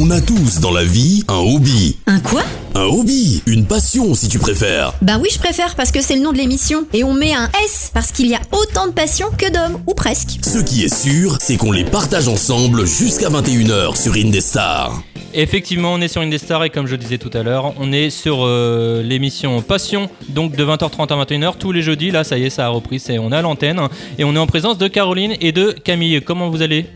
On 0.00 0.12
a 0.12 0.20
tous 0.20 0.60
dans 0.60 0.70
la 0.70 0.84
vie 0.84 1.24
un 1.26 1.38
hobby. 1.38 1.96
Un 2.06 2.20
quoi? 2.20 2.42
Un 2.76 2.84
hobby, 2.84 3.42
une 3.46 3.66
passion 3.66 4.14
si 4.14 4.28
tu 4.28 4.38
préfères. 4.38 4.92
Bah 5.02 5.14
oui, 5.20 5.28
je 5.32 5.40
préfère 5.40 5.74
parce 5.74 5.90
que 5.90 6.00
c'est 6.00 6.14
le 6.14 6.22
nom 6.22 6.30
de 6.30 6.36
l'émission. 6.36 6.86
Et 6.92 7.02
on 7.02 7.14
met 7.14 7.34
un 7.34 7.50
S 7.64 7.90
parce 7.92 8.12
qu'il 8.12 8.28
y 8.28 8.34
a 8.36 8.40
autant 8.52 8.86
de 8.86 8.92
passions 8.92 9.26
que 9.36 9.50
d'hommes, 9.50 9.80
ou 9.88 9.94
presque. 9.94 10.38
Ce 10.42 10.58
qui 10.58 10.84
est 10.84 10.94
sûr, 10.94 11.38
c'est 11.40 11.56
qu'on 11.56 11.72
les 11.72 11.82
partage 11.82 12.28
ensemble 12.28 12.86
jusqu'à 12.86 13.28
21h 13.28 14.00
sur 14.00 14.14
Indestar. 14.14 15.02
Effectivement, 15.34 15.94
on 15.94 16.00
est 16.00 16.06
sur 16.06 16.20
Indestar 16.20 16.62
et 16.62 16.70
comme 16.70 16.86
je 16.86 16.94
disais 16.94 17.18
tout 17.18 17.30
à 17.36 17.42
l'heure, 17.42 17.74
on 17.80 17.90
est 17.90 18.10
sur 18.10 18.44
euh, 18.44 19.02
l'émission 19.02 19.60
Passion, 19.62 20.08
donc 20.28 20.54
de 20.54 20.64
20h30 20.64 21.12
à 21.12 21.24
21h 21.24 21.56
tous 21.58 21.72
les 21.72 21.82
jeudis. 21.82 22.12
Là, 22.12 22.22
ça 22.22 22.38
y 22.38 22.44
est, 22.44 22.50
ça 22.50 22.66
a 22.66 22.68
repris, 22.68 23.00
c'est 23.00 23.18
on 23.18 23.32
est 23.32 23.36
à 23.36 23.42
l'antenne 23.42 23.80
et 24.16 24.22
on 24.22 24.32
est 24.36 24.38
en 24.38 24.46
présence 24.46 24.78
de 24.78 24.86
Caroline 24.86 25.34
et 25.40 25.50
de 25.50 25.72
Camille. 25.72 26.22
Comment 26.24 26.50
vous 26.50 26.62
allez, 26.62 26.86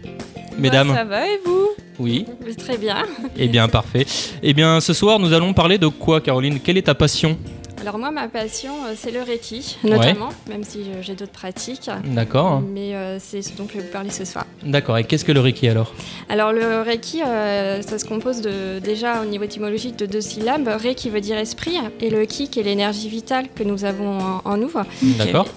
mesdames 0.59 0.89
Bah, 0.89 0.95
ça 0.97 1.05
va 1.05 1.27
et 1.29 1.41
vous 1.45 1.69
Oui. 1.99 2.27
Très 2.59 2.77
bien. 2.77 3.05
Eh 3.37 3.49
bien, 3.49 3.69
parfait. 3.69 4.07
Eh 4.43 4.55
bien, 4.55 4.81
ce 4.81 4.93
soir, 4.93 5.19
nous 5.19 5.33
allons 5.33 5.53
parler 5.53 5.79
de 5.79 5.89
quoi, 5.89 6.21
Caroline? 6.21 6.61
Quelle 6.61 6.79
est 6.79 6.83
ta 6.83 6.95
passion? 6.95 7.39
Alors 7.81 7.99
moi, 7.99 8.13
ma 8.13 8.29
passion, 8.29 8.71
euh, 8.87 8.93
c'est 8.97 9.11
le 9.11 9.23
Reiki, 9.23 9.77
notamment, 9.83 10.29
même 10.49 10.63
si 10.63 10.83
euh, 10.83 11.03
j'ai 11.03 11.17
d'autres 11.17 11.33
pratiques. 11.33 11.91
D'accord. 12.05 12.61
Mais 12.61 12.95
euh, 12.95 13.19
c'est 13.19 13.43
ce 13.43 13.57
dont 13.57 13.67
je 13.69 13.79
vais 13.79 13.85
vous 13.85 13.91
parler 13.91 14.11
ce 14.11 14.25
soir. 14.25 14.47
D'accord. 14.65 14.99
Et 14.99 15.03
qu'est-ce 15.05 15.25
que 15.25 15.33
le 15.33 15.41
Reiki 15.41 15.67
alors? 15.69 15.93
Alors 16.29 16.53
le 16.53 16.83
Reiki, 16.83 17.23
euh, 17.27 17.83
ça 17.83 17.99
se 17.99 18.05
compose 18.05 18.41
de, 18.41 18.79
déjà 18.79 19.21
au 19.21 19.25
niveau 19.25 19.43
étymologique 19.43 19.97
de 19.97 20.07
deux 20.07 20.21
syllabes. 20.21 20.69
Re 20.69 20.95
qui 20.95 21.11
veut 21.11 21.21
dire 21.21 21.37
esprit 21.39 21.75
et 22.01 22.09
le 22.09 22.25
Ki 22.25 22.49
qui 22.49 22.61
est 22.61 22.63
l'énergie 22.63 23.09
vitale 23.09 23.47
que 23.53 23.65
nous 23.65 23.85
avons 23.85 24.17
en, 24.21 24.43
en 24.45 24.57
nous. 24.57 24.71
D'accord. 25.19 25.49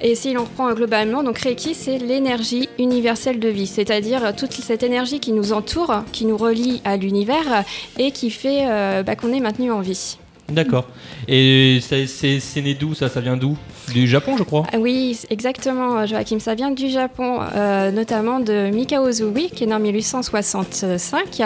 Et 0.00 0.14
si 0.14 0.32
l'on 0.32 0.44
reprend 0.44 0.72
globalement, 0.74 1.24
donc 1.24 1.38
Reiki, 1.38 1.74
c'est 1.74 1.98
l'énergie 1.98 2.68
universelle 2.78 3.40
de 3.40 3.48
vie, 3.48 3.66
c'est-à-dire 3.66 4.34
toute 4.36 4.52
cette 4.52 4.84
énergie 4.84 5.18
qui 5.18 5.32
nous 5.32 5.52
entoure, 5.52 6.04
qui 6.12 6.24
nous 6.24 6.36
relie 6.36 6.80
à 6.84 6.96
l'univers 6.96 7.64
et 7.98 8.12
qui 8.12 8.30
fait 8.30 8.66
euh, 8.68 9.02
bah, 9.02 9.16
qu'on 9.16 9.32
est 9.32 9.40
maintenu 9.40 9.72
en 9.72 9.80
vie. 9.80 10.18
D'accord. 10.50 10.86
Et 11.28 11.78
c'est 11.82 12.62
né 12.62 12.72
d'où 12.74 12.94
ça? 12.94 13.08
Ça 13.10 13.20
vient 13.20 13.36
d'où? 13.36 13.54
Du 13.92 14.06
Japon, 14.06 14.36
je 14.38 14.42
crois. 14.44 14.64
Ah 14.72 14.78
Oui, 14.78 15.18
exactement, 15.30 16.06
Joachim. 16.06 16.38
Ça 16.40 16.54
vient 16.54 16.70
du 16.70 16.88
Japon, 16.88 17.38
euh, 17.54 17.90
notamment 17.90 18.40
de 18.40 18.70
Mikao 18.70 19.10
Zui, 19.12 19.50
qui 19.50 19.64
est 19.64 19.66
né 19.66 19.74
en 19.74 19.78
1865 19.80 21.42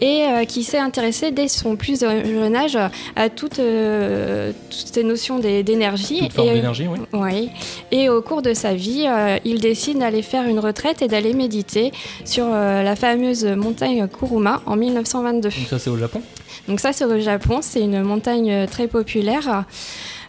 et 0.00 0.22
euh, 0.24 0.44
qui 0.44 0.64
s'est 0.64 0.78
intéressé 0.78 1.30
dès 1.30 1.48
son 1.48 1.76
plus 1.76 2.00
jeune 2.00 2.56
âge 2.56 2.78
à 3.16 3.28
toutes, 3.28 3.58
euh, 3.58 4.52
toutes 4.70 4.94
ces 4.94 5.04
notions 5.04 5.38
d'énergie. 5.38 6.28
Et- 6.38 6.52
d'énergie, 6.54 6.88
oui. 6.88 6.98
Oui. 7.12 7.50
Et 7.90 8.08
au 8.08 8.22
cours 8.22 8.40
de 8.42 8.54
sa 8.54 8.74
vie, 8.74 9.06
il 9.44 9.60
décide 9.60 9.98
d'aller 9.98 10.22
faire 10.22 10.46
une 10.46 10.58
retraite 10.58 11.02
et 11.02 11.08
d'aller 11.08 11.34
méditer 11.34 11.92
sur 12.24 12.46
la 12.48 12.96
fameuse 12.96 13.44
montagne 13.44 14.06
Kuruma 14.08 14.62
en 14.66 14.76
1922. 14.76 15.48
Donc 15.50 15.68
ça, 15.68 15.78
c'est 15.78 15.90
au 15.90 15.98
Japon? 15.98 16.22
Donc 16.68 16.80
ça, 16.80 16.92
c'est 16.92 17.04
au 17.04 17.18
Japon. 17.18 17.58
C'est 17.60 17.80
une 17.80 18.02
montagne 18.02 18.21
euh, 18.28 18.66
très 18.66 18.88
populaire. 18.88 19.64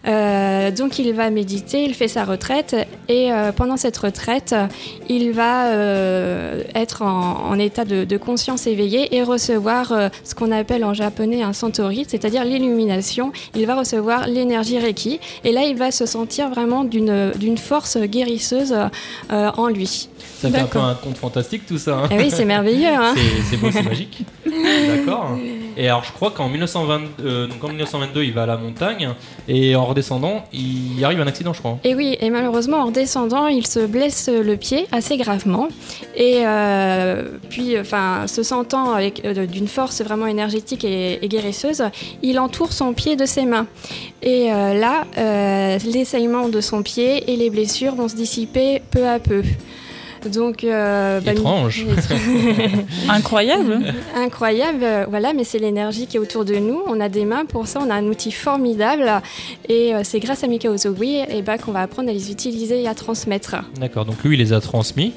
Euh, 0.05 0.69
donc 0.71 0.99
il 0.99 1.13
va 1.13 1.29
méditer, 1.29 1.83
il 1.85 1.93
fait 1.93 2.07
sa 2.09 2.25
retraite 2.25 2.75
et 3.07 3.31
euh, 3.31 3.51
pendant 3.53 3.77
cette 3.77 3.95
retraite, 3.97 4.53
il 5.09 5.31
va 5.31 5.67
euh, 5.67 6.61
être 6.75 7.01
en, 7.03 7.49
en 7.49 7.57
état 7.57 7.85
de, 7.85 8.03
de 8.03 8.17
conscience 8.17 8.67
éveillée 8.67 9.15
et 9.15 9.23
recevoir 9.23 9.93
ce 10.23 10.35
qu'on 10.35 10.51
appelle 10.51 10.83
en 10.83 10.93
japonais 10.93 11.41
un 11.41 11.53
santori, 11.53 12.05
c'est-à-dire 12.07 12.43
l'illumination. 12.43 13.31
Il 13.55 13.65
va 13.65 13.75
recevoir 13.75 14.27
l'énergie 14.27 14.77
Reiki 14.79 15.19
et 15.45 15.51
là 15.51 15.63
il 15.63 15.77
va 15.77 15.91
se 15.91 16.05
sentir 16.05 16.49
vraiment 16.49 16.83
d'une 16.83 17.57
force 17.57 17.97
guérisseuse 17.97 18.75
en 19.29 19.67
lui. 19.67 20.09
Ça 20.39 20.49
fait 20.49 20.59
un 20.59 20.65
peu 20.65 20.79
un 20.79 20.95
conte 20.95 21.15
fantastique 21.17 21.65
tout 21.65 21.77
ça. 21.77 21.99
hein. 22.03 22.09
Eh 22.11 22.17
oui, 22.17 22.29
c'est 22.29 22.43
merveilleux. 22.43 22.89
Hein 22.93 23.13
C'est- 23.49 23.55
beau, 23.57 23.69
c'est 23.71 23.81
magique. 23.83 24.23
D'accord. 24.45 25.37
Et 25.77 25.87
alors, 25.87 26.03
je 26.03 26.11
crois 26.11 26.31
qu'en 26.31 26.49
1920, 26.49 27.01
euh, 27.23 27.47
donc 27.47 27.63
en 27.63 27.67
1922, 27.69 28.23
il 28.23 28.33
va 28.33 28.43
à 28.43 28.45
la 28.45 28.57
montagne 28.57 29.09
et 29.47 29.75
en 29.75 29.85
redescendant, 29.93 30.43
il 30.53 31.03
arrive 31.03 31.21
un 31.21 31.27
accident, 31.27 31.53
je 31.53 31.59
crois. 31.59 31.77
Et 31.83 31.95
oui, 31.95 32.17
et 32.19 32.29
malheureusement, 32.29 32.77
en 32.77 32.85
redescendant, 32.87 33.47
il 33.47 33.65
se 33.67 33.79
blesse 33.85 34.29
le 34.29 34.55
pied 34.55 34.85
assez 34.91 35.17
gravement. 35.17 35.67
Et 36.15 36.41
euh, 36.45 37.23
puis, 37.49 37.79
enfin, 37.79 38.27
se 38.27 38.43
sentant 38.43 38.95
euh, 38.97 39.45
d'une 39.45 39.67
force 39.67 40.01
vraiment 40.01 40.27
énergétique 40.27 40.83
et, 40.83 41.19
guérisseuse, 41.27 41.83
il 42.21 42.39
entoure 42.39 42.73
son 42.73 42.93
pied 42.93 43.15
de 43.15 43.25
ses 43.25 43.45
mains. 43.45 43.67
Et 44.21 44.51
euh, 44.51 44.73
là, 44.73 45.05
euh, 45.17 45.77
de 45.77 46.61
son 46.61 46.83
pied 46.83 47.31
et 47.31 47.35
les 47.35 47.49
blessures 47.49 47.95
vont 47.95 48.07
se 48.07 48.15
dissiper 48.15 48.81
peu 48.91 49.07
à 49.07 49.19
peu. 49.19 49.43
Donc, 50.29 50.63
euh, 50.63 51.19
bah, 51.21 51.31
Étrange. 51.33 51.85
Incroyable. 53.09 53.93
Incroyable, 54.15 54.83
euh, 54.83 55.05
voilà, 55.09 55.33
mais 55.33 55.43
c'est 55.43 55.59
l'énergie 55.59 56.07
qui 56.07 56.17
est 56.17 56.19
autour 56.19 56.45
de 56.45 56.55
nous. 56.55 56.81
On 56.87 56.99
a 56.99 57.09
des 57.09 57.25
mains 57.25 57.45
pour 57.45 57.67
ça, 57.67 57.79
on 57.85 57.89
a 57.89 57.95
un 57.95 58.07
outil 58.07 58.31
formidable. 58.31 59.09
Et 59.69 59.93
euh, 59.93 60.01
c'est 60.03 60.19
grâce 60.19 60.43
à 60.43 60.47
Mikao 60.47 60.75
Zogui 60.77 61.19
eh 61.29 61.41
ben, 61.41 61.57
qu'on 61.57 61.71
va 61.71 61.81
apprendre 61.81 62.09
à 62.09 62.13
les 62.13 62.31
utiliser 62.31 62.81
et 62.81 62.87
à 62.87 62.95
transmettre. 62.95 63.55
D'accord, 63.79 64.05
donc 64.05 64.23
lui, 64.23 64.35
il 64.35 64.39
les 64.39 64.53
a 64.53 64.61
transmis. 64.61 65.13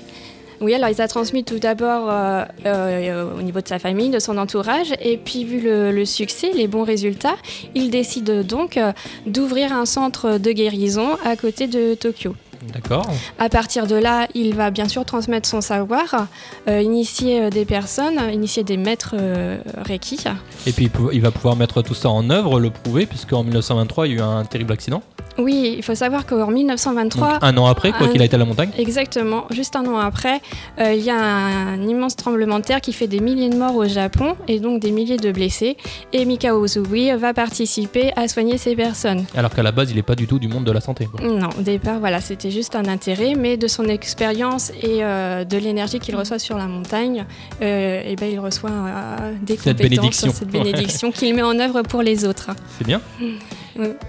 Oui, 0.61 0.75
alors 0.75 0.89
il 0.89 0.93
les 0.93 1.00
a 1.00 1.09
transmis 1.09 1.45
tout 1.45 1.59
d'abord 1.59 2.09
euh, 2.11 2.45
euh, 2.65 3.39
au 3.39 3.43
niveau 3.43 3.61
de 3.61 3.69
sa 3.69 3.78
famille, 3.78 4.09
de 4.09 4.19
son 4.19 4.39
entourage. 4.39 4.93
Et 5.03 5.19
puis, 5.19 5.45
vu 5.45 5.61
le, 5.61 5.93
le 5.93 6.05
succès, 6.05 6.53
les 6.55 6.66
bons 6.66 6.84
résultats, 6.84 7.37
il 7.75 7.91
décide 7.91 8.47
donc 8.47 8.77
euh, 8.77 8.93
d'ouvrir 9.27 9.72
un 9.72 9.84
centre 9.84 10.39
de 10.39 10.53
guérison 10.53 11.16
à 11.25 11.37
côté 11.37 11.66
de 11.66 11.95
Tokyo. 11.95 12.34
D'accord. 12.72 13.09
À 13.38 13.49
partir 13.49 13.87
de 13.87 13.97
là, 13.97 14.28
il 14.34 14.54
va 14.54 14.71
bien 14.71 14.88
sûr 14.88 15.04
transmettre 15.04 15.49
son 15.49 15.60
savoir, 15.60 16.28
euh, 16.69 16.81
initier 16.82 17.43
euh, 17.43 17.50
des 17.50 17.65
personnes, 17.65 18.21
initier 18.32 18.65
des 18.65 18.77
maîtres 18.77 19.15
euh, 19.19 19.59
Reiki. 19.84 20.25
Et 20.66 20.72
puis, 20.72 20.91
il 21.12 21.21
va 21.21 21.31
pouvoir 21.31 21.56
mettre 21.56 21.82
tout 21.82 21.94
ça 21.94 22.09
en 22.09 22.31
œuvre, 22.31 22.60
le 22.60 22.71
prouver, 22.71 23.06
puisqu'en 23.06 23.43
1923, 23.43 24.06
il 24.06 24.12
y 24.12 24.16
a 24.16 24.19
eu 24.19 24.22
un 24.22 24.44
terrible 24.44 24.72
accident. 24.72 25.03
Oui, 25.39 25.75
il 25.77 25.83
faut 25.83 25.95
savoir 25.95 26.25
qu'en 26.27 26.51
1923, 26.51 27.33
Donc, 27.35 27.39
un 27.43 27.57
an 27.59 27.67
après, 27.67 27.93
quoi 27.93 28.09
qu'il 28.09 28.23
a 28.23 28.25
été 28.25 28.37
à 28.37 28.39
la 28.39 28.45
montagne. 28.45 28.71
exactement, 28.79 29.45
juste 29.51 29.77
un 29.77 29.85
an 29.87 29.99
après, 29.99 30.41
euh, 30.81 30.93
il 30.95 31.05
y 31.05 31.11
a 31.11 31.17
un, 31.19 31.83
immense 31.83 32.17
tremblement 32.17 32.59
de 32.59 32.65
terre 32.65 32.81
qui 32.81 32.93
fait 32.93 33.07
des 33.07 33.21
milliers 33.21 33.51
de 33.51 33.57
morts 33.57 33.77
au 33.77 33.87
Japon 33.87 34.35
et 34.49 34.61
donc 34.61 34.81
des 34.81 34.91
milliers 34.91 35.19
de 35.19 35.31
blessés. 35.31 35.77
Et 36.13 36.25
Mikao 36.25 36.67
Zui 36.67 37.11
va 37.13 37.35
participer 37.35 38.13
à 38.17 38.29
soigner 38.29 38.59
ces 38.59 38.75
personnes. 38.75 39.25
Alors 39.37 39.51
qu'à 39.55 39.63
la 39.63 39.73
base, 39.73 39.91
il 39.91 39.97
n'est 39.97 40.03
pas 40.03 40.15
du 40.15 40.27
tout 40.27 40.39
du 40.39 40.49
monde 40.49 40.65
de 40.65 40.73
la 40.73 40.81
santé. 40.81 41.07
quoi. 41.07 41.21
Non, 41.27 41.49
au 41.59 41.63
départ, 41.63 41.99
voilà, 42.01 42.21
c'était 42.21 42.51
juste 42.51 42.75
un 42.75 42.87
intérêt, 42.87 43.35
mais 43.37 43.57
de 43.57 43.67
son 43.69 43.85
expérience 43.85 44.71
et 44.83 45.05
euh, 45.05 45.45
de 45.45 45.59
l'énergie 45.59 45.99
qu'il 45.99 46.17
reçoit 46.17 46.39
sur 46.39 46.57
la 46.57 46.67
montagne, 46.67 47.27
euh, 47.63 48.03
eh 48.05 48.17
ben, 48.17 48.31
il 48.33 48.41
reçoit 48.41 48.71
des 49.43 49.57
Cette 49.57 49.77
compétences, 49.77 49.91
bénédiction. 49.91 50.33
cette 50.33 50.49
bénédiction 50.51 51.11
qu'il 51.13 51.35
met 51.35 51.43
en 51.43 51.59
œuvre 51.59 51.83
pour 51.83 52.03
les 52.03 52.25
autres. 52.25 52.51
C'est 52.79 52.87
bien. 52.87 53.01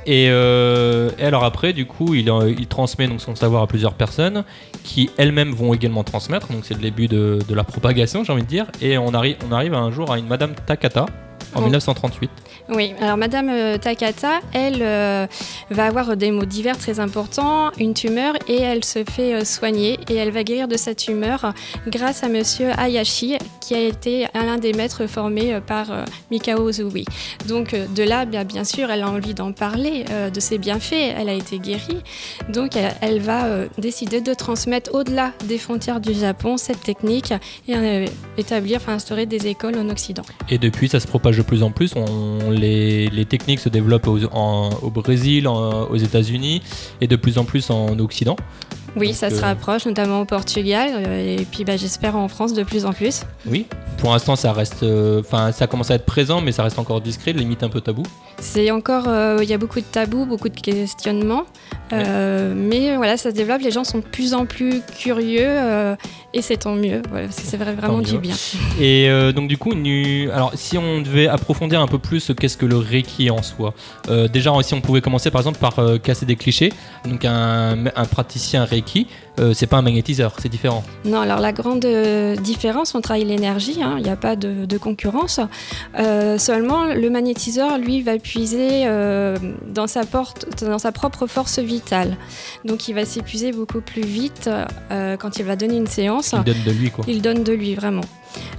Et, 0.06 0.28
euh, 0.30 1.10
et 1.20 1.24
alors 1.24 1.44
après, 1.44 1.74
du 1.74 1.86
coup, 1.86 2.14
il, 2.14 2.30
euh, 2.30 2.54
il 2.58 2.68
transmet 2.68 3.08
donc 3.08 3.22
son 3.22 3.36
savoir 3.36 3.64
à 3.64 3.68
plusieurs 3.68 3.94
personnes 3.94 4.44
qui 4.84 5.10
elles-mêmes 5.18 5.52
vont 5.52 5.74
également 5.74 6.04
transmettre. 6.04 6.48
Donc 6.52 6.64
c'est 6.64 6.74
le 6.74 6.82
début 6.82 7.08
de, 7.08 7.40
de 7.48 7.56
la 7.56 7.64
propagation, 7.64 8.24
j'ai 8.24 8.34
envie 8.34 8.44
de 8.44 8.48
dire. 8.48 8.68
Et 8.82 8.98
on, 8.98 9.14
arrive 9.14 9.38
on 9.50 9.52
arrive 9.54 9.74
un 9.74 9.92
jour 9.92 10.12
à 10.12 10.18
une 10.20 10.28
Madame 10.28 10.54
Takata 10.66 11.06
en 11.54 11.60
Oh. 11.60 11.64
1938. 11.64 12.30
Oui, 12.70 12.94
alors 13.00 13.16
Madame 13.16 13.48
euh, 13.50 13.78
Takata, 13.78 14.42
elle 14.54 14.80
euh, 14.82 15.26
va 15.70 15.86
avoir 15.86 16.18
des 16.18 16.32
maux 16.32 16.44
divers 16.44 16.78
très 16.78 17.00
importants, 17.00 17.72
une 17.80 17.94
tumeur, 17.94 18.34
et 18.50 18.62
elle 18.62 18.84
se 18.84 19.06
fait 19.10 19.34
euh, 19.34 19.46
soigner 19.46 19.98
et 20.10 20.16
elle 20.16 20.32
va 20.32 20.44
guérir 20.44 20.68
de 20.68 20.76
sa 20.76 20.94
tumeur 20.94 21.54
grâce 21.88 22.26
à 22.26 22.28
Monsieur 22.28 22.72
Hayashi, 22.78 23.38
qui 23.62 23.74
a 23.74 23.80
été 23.80 24.28
l'un 24.34 24.58
des 24.58 24.74
maîtres 24.74 25.08
formés 25.08 25.54
euh, 25.54 25.62
par 25.62 25.92
euh, 25.92 26.04
Mikao 26.30 26.70
Zui. 26.74 27.06
Donc 27.48 27.74
euh, 27.74 27.86
de 27.88 28.04
là, 28.04 28.26
bien, 28.26 28.44
bien 28.44 28.66
sûr, 28.66 28.92
elle 28.92 29.04
a 29.04 29.10
envie 29.10 29.34
d'en 29.34 29.54
parler, 29.54 30.04
euh, 30.12 30.30
de 30.30 30.40
ses 30.42 30.58
bienfaits, 30.58 31.14
elle 31.18 31.30
a 31.30 31.34
été 31.34 31.60
guérie, 31.60 32.04
donc 32.50 32.76
elle, 32.76 32.94
elle 33.00 33.22
va 33.22 33.46
euh, 33.46 33.68
décider 33.78 34.20
de 34.20 34.34
transmettre 34.34 34.94
au-delà 34.94 35.32
des 35.46 35.58
frontières 35.58 36.02
du 36.02 36.14
Japon 36.14 36.58
cette 36.58 36.82
technique 36.82 37.32
et 37.68 37.76
euh, 37.76 38.06
établir, 38.38 38.78
enfin 38.82 38.94
instaurer 38.94 39.26
des 39.26 39.48
écoles 39.48 39.78
en 39.78 39.90
Occident. 39.90 40.24
Et 40.50 40.58
depuis, 40.58 40.90
ça 40.90 41.00
se 41.00 41.08
propage 41.08 41.38
de 41.38 41.44
plus 41.44 41.64
en 41.64 41.72
plus. 41.72 41.94
On, 41.96 42.57
les, 42.58 43.08
les 43.10 43.26
techniques 43.26 43.60
se 43.60 43.70
développent 43.70 44.08
au, 44.08 44.20
en- 44.34 44.70
au 44.82 44.90
Brésil, 44.90 45.48
en- 45.48 45.84
aux 45.90 45.96
États-Unis 45.96 46.62
et 47.02 47.08
de 47.08 47.16
plus 47.16 47.38
en 47.38 47.44
plus 47.46 47.70
en 47.70 47.98
Occident. 48.00 48.36
Oui, 48.96 49.08
Donc, 49.08 49.16
ça 49.16 49.30
se 49.30 49.36
euh, 49.36 49.42
rapproche, 49.42 49.86
notamment 49.86 50.22
au 50.22 50.26
Portugal, 50.26 50.90
euh, 50.96 51.38
et 51.40 51.46
puis 51.46 51.64
bah, 51.64 51.78
j'espère 51.78 52.16
en 52.16 52.28
France 52.28 52.54
de 52.54 52.64
plus 52.64 52.86
en 52.86 52.94
plus. 52.94 53.22
Oui. 53.46 53.68
Pour 54.00 54.12
l'instant, 54.12 54.36
ça 54.36 54.54
reste. 54.54 54.82
euh, 54.84 55.20
Enfin, 55.20 55.52
ça 55.52 55.68
commence 55.68 55.92
à 55.92 55.96
être 55.96 56.06
présent, 56.06 56.42
mais 56.42 56.52
ça 56.52 56.64
reste 56.64 56.80
encore 56.80 57.02
discret, 57.02 57.34
limite 57.34 57.62
un 57.64 57.70
peu 57.70 57.80
tabou. 57.82 58.04
C'est 58.40 58.72
encore, 58.72 59.06
il 59.42 59.48
y 59.50 59.54
a 59.54 59.58
beaucoup 59.58 59.80
de 59.80 59.86
tabous, 59.86 60.26
beaucoup 60.26 60.50
de 60.50 60.60
questionnements, 60.60 61.46
euh, 61.94 62.54
mais 62.56 62.96
voilà, 62.98 63.18
ça 63.18 63.30
se 63.32 63.36
développe. 63.36 63.62
Les 63.62 63.72
gens 63.72 63.84
sont 63.84 64.00
de 64.00 64.04
plus 64.04 64.34
en 64.34 64.46
plus 64.46 64.82
curieux 65.00 65.40
euh, 65.46 65.96
et 66.34 66.42
c'est 66.42 66.58
tant 66.58 66.74
mieux, 66.76 67.02
voilà, 67.10 67.26
parce 67.28 67.38
que 67.42 67.46
c'est 67.48 67.58
vrai- 67.58 67.74
vraiment 67.74 68.00
du 68.00 68.18
bien. 68.20 68.36
Et 68.80 69.10
euh, 69.10 69.32
donc 69.32 69.48
du 69.48 69.58
coup, 69.58 69.74
nu- 69.74 70.30
alors 70.32 70.52
si 70.56 70.78
on 70.78 71.02
devait 71.02 71.28
approfondir 71.28 71.82
un 71.82 71.88
peu 71.88 72.00
plus, 72.00 72.32
qu'est-ce 72.40 72.58
que 72.58 72.66
le 72.66 72.78
Reiki 72.78 73.30
en 73.32 73.42
soi 73.42 73.74
Déjà, 74.32 74.52
si 74.64 74.74
on 74.74 74.82
pouvait 74.82 75.02
commencer 75.02 75.32
par 75.32 75.42
exemple 75.42 75.60
par 75.60 75.76
casser 76.04 76.26
des 76.26 76.36
clichés. 76.36 76.72
Donc 77.06 77.26
un, 77.26 77.86
un 77.96 78.06
praticien 78.06 78.66
Reiki, 78.66 79.08
euh, 79.40 79.54
c'est 79.54 79.68
pas 79.68 79.78
un 79.78 79.82
magnétiseur, 79.82 80.36
c'est 80.42 80.50
différent. 80.50 80.84
Non, 81.06 81.22
alors 81.22 81.40
la 81.40 81.52
grande 81.52 81.86
euh, 81.86 82.36
différence, 82.36 82.96
on 82.96 83.02
travaille 83.02 83.26
l'énergie, 83.26 83.82
hein, 83.82 83.96
il 83.98 84.04
n'y 84.04 84.10
a 84.10 84.16
pas 84.16 84.36
de, 84.36 84.66
de 84.66 84.78
concurrence. 84.78 85.40
Euh, 85.98 86.38
seulement, 86.38 86.86
le 86.86 87.10
magnétiseur, 87.10 87.78
lui, 87.78 88.02
va 88.02 88.18
puiser 88.18 88.84
euh, 88.86 89.38
dans, 89.68 89.88
sa 89.88 90.06
porte, 90.06 90.64
dans 90.64 90.80
sa 90.80 90.92
propre 90.92 91.28
force 91.28 91.60
vitale. 91.60 92.18
Donc, 92.66 92.88
il 92.88 92.94
va 92.94 93.06
s'épuiser 93.06 93.52
beaucoup 93.52 93.82
plus 93.82 94.04
vite 94.04 94.50
quand 94.90 95.38
il 95.40 95.46
va 95.46 95.56
donner 95.56 95.78
une 95.78 95.88
séance. 95.88 96.34
Il 96.34 96.44
donne 96.44 96.64
de 96.66 96.72
lui 96.72 96.92
quoi. 96.92 97.06
Il 97.08 97.22
donne 97.22 97.44
de 97.44 97.54
lui, 97.54 97.76
vraiment. 97.76 98.02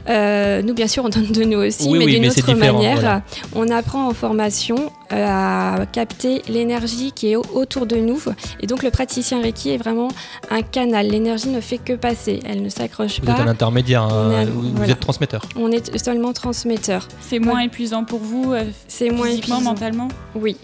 Euh, 0.09 0.63
nous, 0.63 0.75
bien 0.75 0.87
sûr, 0.89 1.05
on 1.05 1.09
donne 1.09 1.31
de 1.33 1.45
nous 1.45 1.59
aussi, 1.59 1.87
Oui, 1.89 1.99
mais 1.99 2.05
oui, 2.07 2.21
d'une 2.21 2.29
autre 2.31 2.55
manière. 2.55 2.95
voilà. 2.95 3.23
On 3.55 3.69
apprend 3.71 4.09
en 4.09 4.15
formation 4.15 4.77
euh, 5.13 5.27
à 5.29 5.85
capter 5.87 6.43
l'énergie 6.49 7.13
qui 7.13 7.33
est 7.33 7.37
au- 7.37 7.45
autour 7.55 7.87
de 7.87 7.97
nous. 7.97 8.21
Et 8.61 8.67
donc, 8.67 8.83
le 8.83 8.91
praticien 8.91 9.43
Reiki 9.43 9.71
est 9.71 9.77
vraiment 9.77 10.09
un 10.51 10.63
canal. 10.63 11.09
L'énergie 11.09 11.49
ne 11.49 11.61
fait 11.61 11.79
que 11.79 11.93
passer. 11.93 12.41
Elle 12.47 12.63
ne 12.63 12.69
s'accroche 12.71 13.21
Vous 13.23 13.29
êtes 13.29 13.37
pas. 13.37 13.43
un 13.43 13.49
intermédiaire, 13.49 14.03
hein, 14.03 14.31
un- 14.35 14.45
vous, 14.47 14.71
voilà. 14.75 14.93
êtes 14.93 15.01
transmetteur. 15.01 15.43
On 15.57 15.71
est 15.71 15.97
seulement 16.03 16.33
transmetteur. 16.33 17.07
C'est 17.21 17.39
moins 17.39 17.61
épuisant 17.61 18.05
pour 18.05 18.21
vous, 18.21 18.53
euh, 18.53 18.65
C'est 18.87 19.11
moins 19.11 19.27
physiquement, 19.27 19.57
épuisant. 19.57 19.71
mentalement? 19.73 20.09
Oui, 20.35 20.57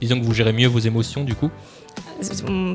Disons 0.00 0.18
que 0.20 0.24
vous 0.24 0.34
gérez 0.34 0.52
mieux 0.52 0.66
vos 0.66 0.80
émotions 0.80 1.22
du 1.22 1.34
coup. 1.36 1.48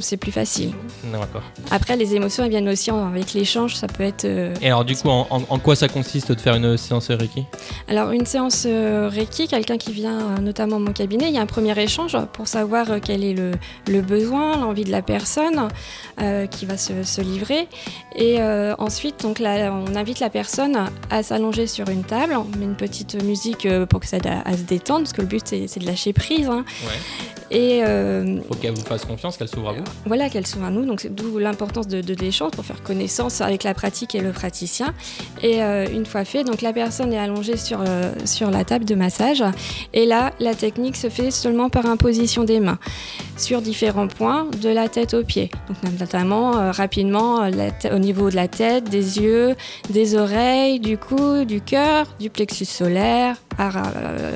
C'est 0.02 0.18
plus 0.18 0.32
facile. 0.32 0.72
D'accord. 1.12 1.42
Après, 1.72 1.96
les 1.96 2.16
émotions, 2.16 2.44
elles 2.44 2.50
viennent 2.50 2.70
aussi 2.70 2.90
avec 2.92 3.34
l'échange. 3.34 3.76
Ça 3.76 3.88
peut 3.88 4.04
être. 4.04 4.26
euh, 4.26 4.54
Et 4.62 4.68
alors 4.68 4.86
du 4.86 4.96
coup, 4.96 5.10
en, 5.10 5.26
quoi 5.60 5.76
ça 5.76 5.88
consiste 5.88 6.32
de 6.32 6.40
faire 6.40 6.56
une 6.56 6.78
séance 6.78 7.10
Reiki? 7.10 7.44
Alors, 7.88 8.12
une 8.12 8.26
séance 8.26 8.64
euh, 8.66 9.10
Reiki, 9.12 9.48
quelqu'un 9.48 9.78
qui 9.78 9.92
vient 9.92 10.20
euh, 10.20 10.38
notamment 10.42 10.76
à 10.78 10.80
mon 10.80 10.94
cabinet, 10.94 11.26
il 11.30 11.36
y 11.36 11.38
a 11.38 11.42
un 11.42 11.46
premier 11.46 11.78
échange 11.80 12.18
pour 12.34 12.48
savoir 12.48 12.88
quel 13.04 13.24
est 13.24 13.34
le, 13.34 13.52
le 13.88 14.02
besoin, 14.02 14.58
l'envie 14.58 14.84
de 14.84 14.92
la 14.92 15.02
personne 15.02 15.68
euh, 16.22 16.46
qui 16.48 16.66
va 16.66 16.78
se, 16.78 17.04
se 17.04 17.22
livrer. 17.22 17.68
Et 18.16 18.38
euh, 18.40 18.76
ensuite, 18.78 19.22
donc, 19.22 19.40
là, 19.40 19.72
on 19.74 19.96
invite 19.96 20.20
la 20.20 20.30
personne 20.30 20.78
à 21.10 21.24
s'allonger 21.24 21.68
sur 21.68 21.88
une 21.90 22.04
table. 22.04 22.36
On 22.36 22.58
met 22.58 22.66
une 22.66 22.76
petite 22.76 23.22
musique 23.24 23.68
pour 23.90 24.00
que 24.00 24.08
ça 24.08 24.18
aide 24.18 24.28
à, 24.28 24.42
à 24.48 24.58
se 24.58 24.64
détendre, 24.64 25.02
parce 25.02 25.14
que 25.14 25.22
le 25.22 25.28
but, 25.28 25.44
c'est 25.48 25.80
de 25.80 25.86
lâcher 25.86 26.14
prise. 26.14 26.48
hein. 26.48 26.66
Et 27.50 27.82
Faut 28.48 28.56
qu'elle 28.56 28.74
vous 28.76 28.82
fasse 28.84 29.06
confiance, 29.06 29.37
qu'elle 29.38 29.48
s'ouvre 29.48 29.70
à 29.70 29.74
vous. 29.74 29.84
voilà 30.06 30.30
qu'elle 30.30 30.48
soit 30.48 30.66
à 30.66 30.70
nous, 30.70 30.86
donc 30.86 31.08
d'où 31.12 31.38
l'importance 31.38 31.88
de, 31.88 32.02
de 32.02 32.14
l'échange 32.16 32.52
pour 32.52 32.66
faire 32.66 32.82
connaissance 32.84 33.42
avec 33.42 33.64
la 33.64 33.74
pratique 33.74 34.16
et 34.16 34.22
le 34.22 34.32
praticien. 34.32 34.94
Et 35.42 35.62
euh, 35.62 35.86
une 35.92 36.06
fois 36.06 36.26
fait, 36.26 36.44
donc 36.44 36.62
la 36.62 36.74
personne 36.74 37.14
est 37.14 37.18
allongée 37.18 37.58
sur, 37.58 37.80
euh, 37.82 38.12
sur 38.26 38.50
la 38.52 38.66
table 38.66 38.86
de 38.86 38.96
massage. 38.96 39.44
Et 39.94 40.06
là, 40.06 40.34
la 40.40 40.56
technique 40.56 40.96
se 40.96 41.10
fait 41.10 41.32
seulement 41.32 41.70
par 41.70 41.86
imposition 41.86 42.44
des 42.44 42.60
mains 42.60 42.80
sur 43.38 43.62
différents 43.62 44.08
points, 44.08 44.48
de 44.62 44.70
la 44.70 44.90
tête 44.90 45.14
aux 45.14 45.24
pieds. 45.24 45.52
Donc 45.68 46.00
notamment 46.00 46.58
euh, 46.58 46.72
rapidement 46.72 47.48
au 47.92 48.00
niveau 48.00 48.30
de 48.30 48.36
la 48.36 48.48
tête, 48.48 48.90
des 48.90 49.20
yeux, 49.20 49.56
des 49.90 50.16
oreilles, 50.16 50.80
du 50.80 50.98
cou, 50.98 51.46
du 51.46 51.62
cœur, 51.62 52.08
du 52.20 52.30
plexus 52.30 52.66
solaire, 52.66 53.36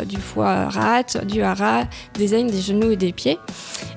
du 0.05 0.17
foie 0.17 0.69
rate, 0.69 1.25
du 1.25 1.41
hara, 1.41 1.83
des 2.15 2.35
aines, 2.35 2.47
des 2.47 2.61
genoux 2.61 2.91
et 2.91 2.97
des 2.97 3.11
pieds. 3.11 3.37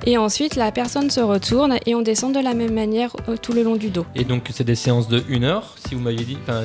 Et 0.06 0.18
ensuite, 0.18 0.54
la 0.56 0.70
personne 0.70 0.93
se 1.02 1.20
retourne 1.20 1.76
et 1.86 1.94
on 1.94 2.02
descend 2.02 2.34
de 2.34 2.40
la 2.40 2.54
même 2.54 2.72
manière 2.72 3.14
euh, 3.28 3.36
tout 3.36 3.52
le 3.52 3.62
long 3.62 3.76
du 3.76 3.90
dos. 3.90 4.06
Et 4.14 4.24
donc 4.24 4.48
c'est 4.52 4.64
des 4.64 4.74
séances 4.74 5.08
de 5.08 5.22
1 5.30 5.42
heure, 5.42 5.74
si 5.86 5.94
vous 5.94 6.00
m'aviez 6.00 6.24
dit, 6.24 6.38
enfin 6.42 6.62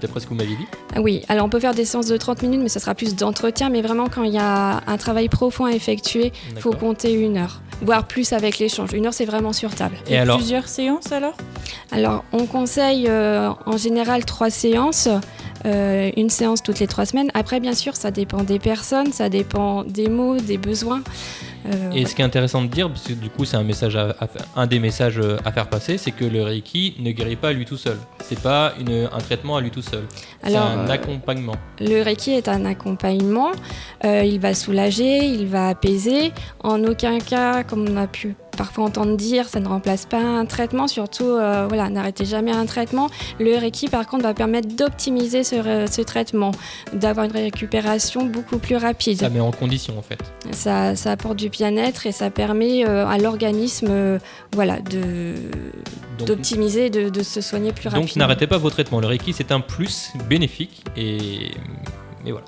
d'après 0.00 0.20
ce 0.20 0.24
que 0.26 0.30
vous 0.30 0.36
m'aviez 0.36 0.56
dit. 0.56 0.66
Ah 0.94 1.00
Oui, 1.00 1.22
alors 1.28 1.46
on 1.46 1.48
peut 1.48 1.60
faire 1.60 1.74
des 1.74 1.84
séances 1.84 2.06
de 2.06 2.16
30 2.16 2.42
minutes, 2.42 2.60
mais 2.62 2.68
ça 2.68 2.80
sera 2.80 2.94
plus 2.94 3.14
d'entretien. 3.16 3.68
Mais 3.68 3.82
vraiment, 3.82 4.06
quand 4.08 4.22
il 4.22 4.32
y 4.32 4.38
a 4.38 4.80
un 4.86 4.96
travail 4.96 5.28
profond 5.28 5.64
à 5.64 5.72
effectuer, 5.72 6.32
il 6.54 6.60
faut 6.60 6.72
compter 6.72 7.12
une 7.12 7.36
heure, 7.36 7.60
voire 7.82 8.06
plus 8.06 8.32
avec 8.32 8.58
l'échange. 8.58 8.92
Une 8.92 9.06
heure, 9.06 9.14
c'est 9.14 9.24
vraiment 9.24 9.52
sur 9.52 9.74
table. 9.74 9.96
Et 10.08 10.16
alors, 10.16 10.36
Plusieurs 10.38 10.68
séances 10.68 11.12
alors? 11.12 11.34
Alors, 11.90 12.24
on 12.32 12.46
conseille 12.46 13.06
euh, 13.08 13.50
en 13.66 13.76
général 13.76 14.24
trois 14.24 14.50
séances, 14.50 15.08
euh, 15.66 16.10
une 16.16 16.30
séance 16.30 16.62
toutes 16.62 16.78
les 16.80 16.86
trois 16.86 17.04
semaines. 17.04 17.30
Après, 17.34 17.60
bien 17.60 17.74
sûr, 17.74 17.96
ça 17.96 18.10
dépend 18.10 18.42
des 18.44 18.58
personnes, 18.58 19.12
ça 19.12 19.28
dépend 19.28 19.84
des 19.84 20.08
mots, 20.08 20.38
des 20.38 20.58
besoins. 20.58 21.02
Euh, 21.66 21.90
Et 21.92 22.06
ce 22.06 22.14
qui 22.14 22.22
est 22.22 22.24
intéressant 22.24 22.62
de 22.62 22.66
dire, 22.68 22.88
parce 22.88 23.04
que 23.04 23.12
du 23.12 23.28
coup 23.30 23.44
c'est 23.44 23.56
un 23.56 23.62
message, 23.62 23.96
à, 23.96 24.14
un 24.56 24.66
des 24.66 24.78
messages 24.80 25.18
euh, 25.18 25.36
à 25.44 25.52
faire 25.52 25.68
passer, 25.68 25.96
c'est 25.98 26.10
que 26.10 26.24
le 26.24 26.42
Reiki 26.42 26.94
ne 26.98 27.10
guérit 27.12 27.36
pas 27.36 27.48
à 27.48 27.52
lui 27.52 27.64
tout 27.64 27.76
seul. 27.76 27.96
C'est 28.22 28.40
pas 28.40 28.72
une- 28.80 29.08
un 29.12 29.18
traitement 29.18 29.56
à 29.56 29.60
lui 29.60 29.70
tout 29.70 29.82
seul. 29.82 30.02
C'est 30.44 30.56
un 30.56 30.88
accompagnement. 30.88 31.54
Le 31.80 32.02
Reiki 32.02 32.32
est 32.32 32.48
un 32.48 32.64
accompagnement. 32.64 33.52
Euh, 34.04 34.24
il 34.24 34.40
va 34.40 34.54
soulager, 34.54 35.18
il 35.24 35.46
va 35.46 35.68
apaiser. 35.68 36.32
En 36.64 36.82
aucun 36.84 37.18
cas, 37.20 37.62
comme 37.62 37.88
on 37.88 37.96
a 37.96 38.06
pu 38.06 38.34
parfois 38.62 38.84
entendre 38.84 39.16
dire, 39.16 39.48
ça 39.48 39.58
ne 39.58 39.66
remplace 39.66 40.06
pas 40.06 40.20
un 40.20 40.46
traitement. 40.46 40.86
Surtout, 40.86 41.24
euh, 41.24 41.66
voilà, 41.66 41.90
n'arrêtez 41.90 42.24
jamais 42.24 42.52
un 42.52 42.64
traitement. 42.64 43.10
Le 43.40 43.58
Reiki, 43.58 43.88
par 43.88 44.06
contre, 44.06 44.22
va 44.22 44.34
permettre 44.34 44.76
d'optimiser 44.76 45.42
ce, 45.42 46.02
traitement, 46.02 46.52
d'avoir 46.92 47.26
une 47.26 47.32
récupération 47.32 48.24
beaucoup 48.24 48.58
plus 48.58 48.76
rapide. 48.76 49.18
Ça 49.18 49.30
met 49.30 49.40
en 49.40 49.50
condition 49.50 49.98
en 49.98 50.02
fait. 50.02 50.20
Ça, 50.52 50.94
ça 50.94 51.10
apporte 51.10 51.38
du 51.38 51.48
bien-être 51.48 52.06
et 52.06 52.12
ça 52.12 52.30
permet 52.30 52.86
euh, 52.86 53.04
à 53.04 53.18
l'organisme, 53.18 53.88
euh, 53.90 54.18
voilà, 54.52 54.78
de 54.78 55.34
Donc, 56.20 56.28
d'optimiser, 56.28 56.88
de, 56.88 57.08
de 57.08 57.22
se 57.24 57.40
soigner 57.40 57.72
plus 57.72 57.86
donc 57.86 57.94
rapidement. 57.94 58.20
n'arrêtez 58.22 58.46
pas 58.46 58.58
vos 58.58 58.70
traitements. 58.70 59.00
Le 59.00 59.08
Reiki 59.08 59.32
c'est 59.32 59.50
un 59.50 59.60
plus 59.60 60.12
bénéfique 60.28 60.84
et 60.96 61.50
mais 62.24 62.30
voilà. 62.30 62.46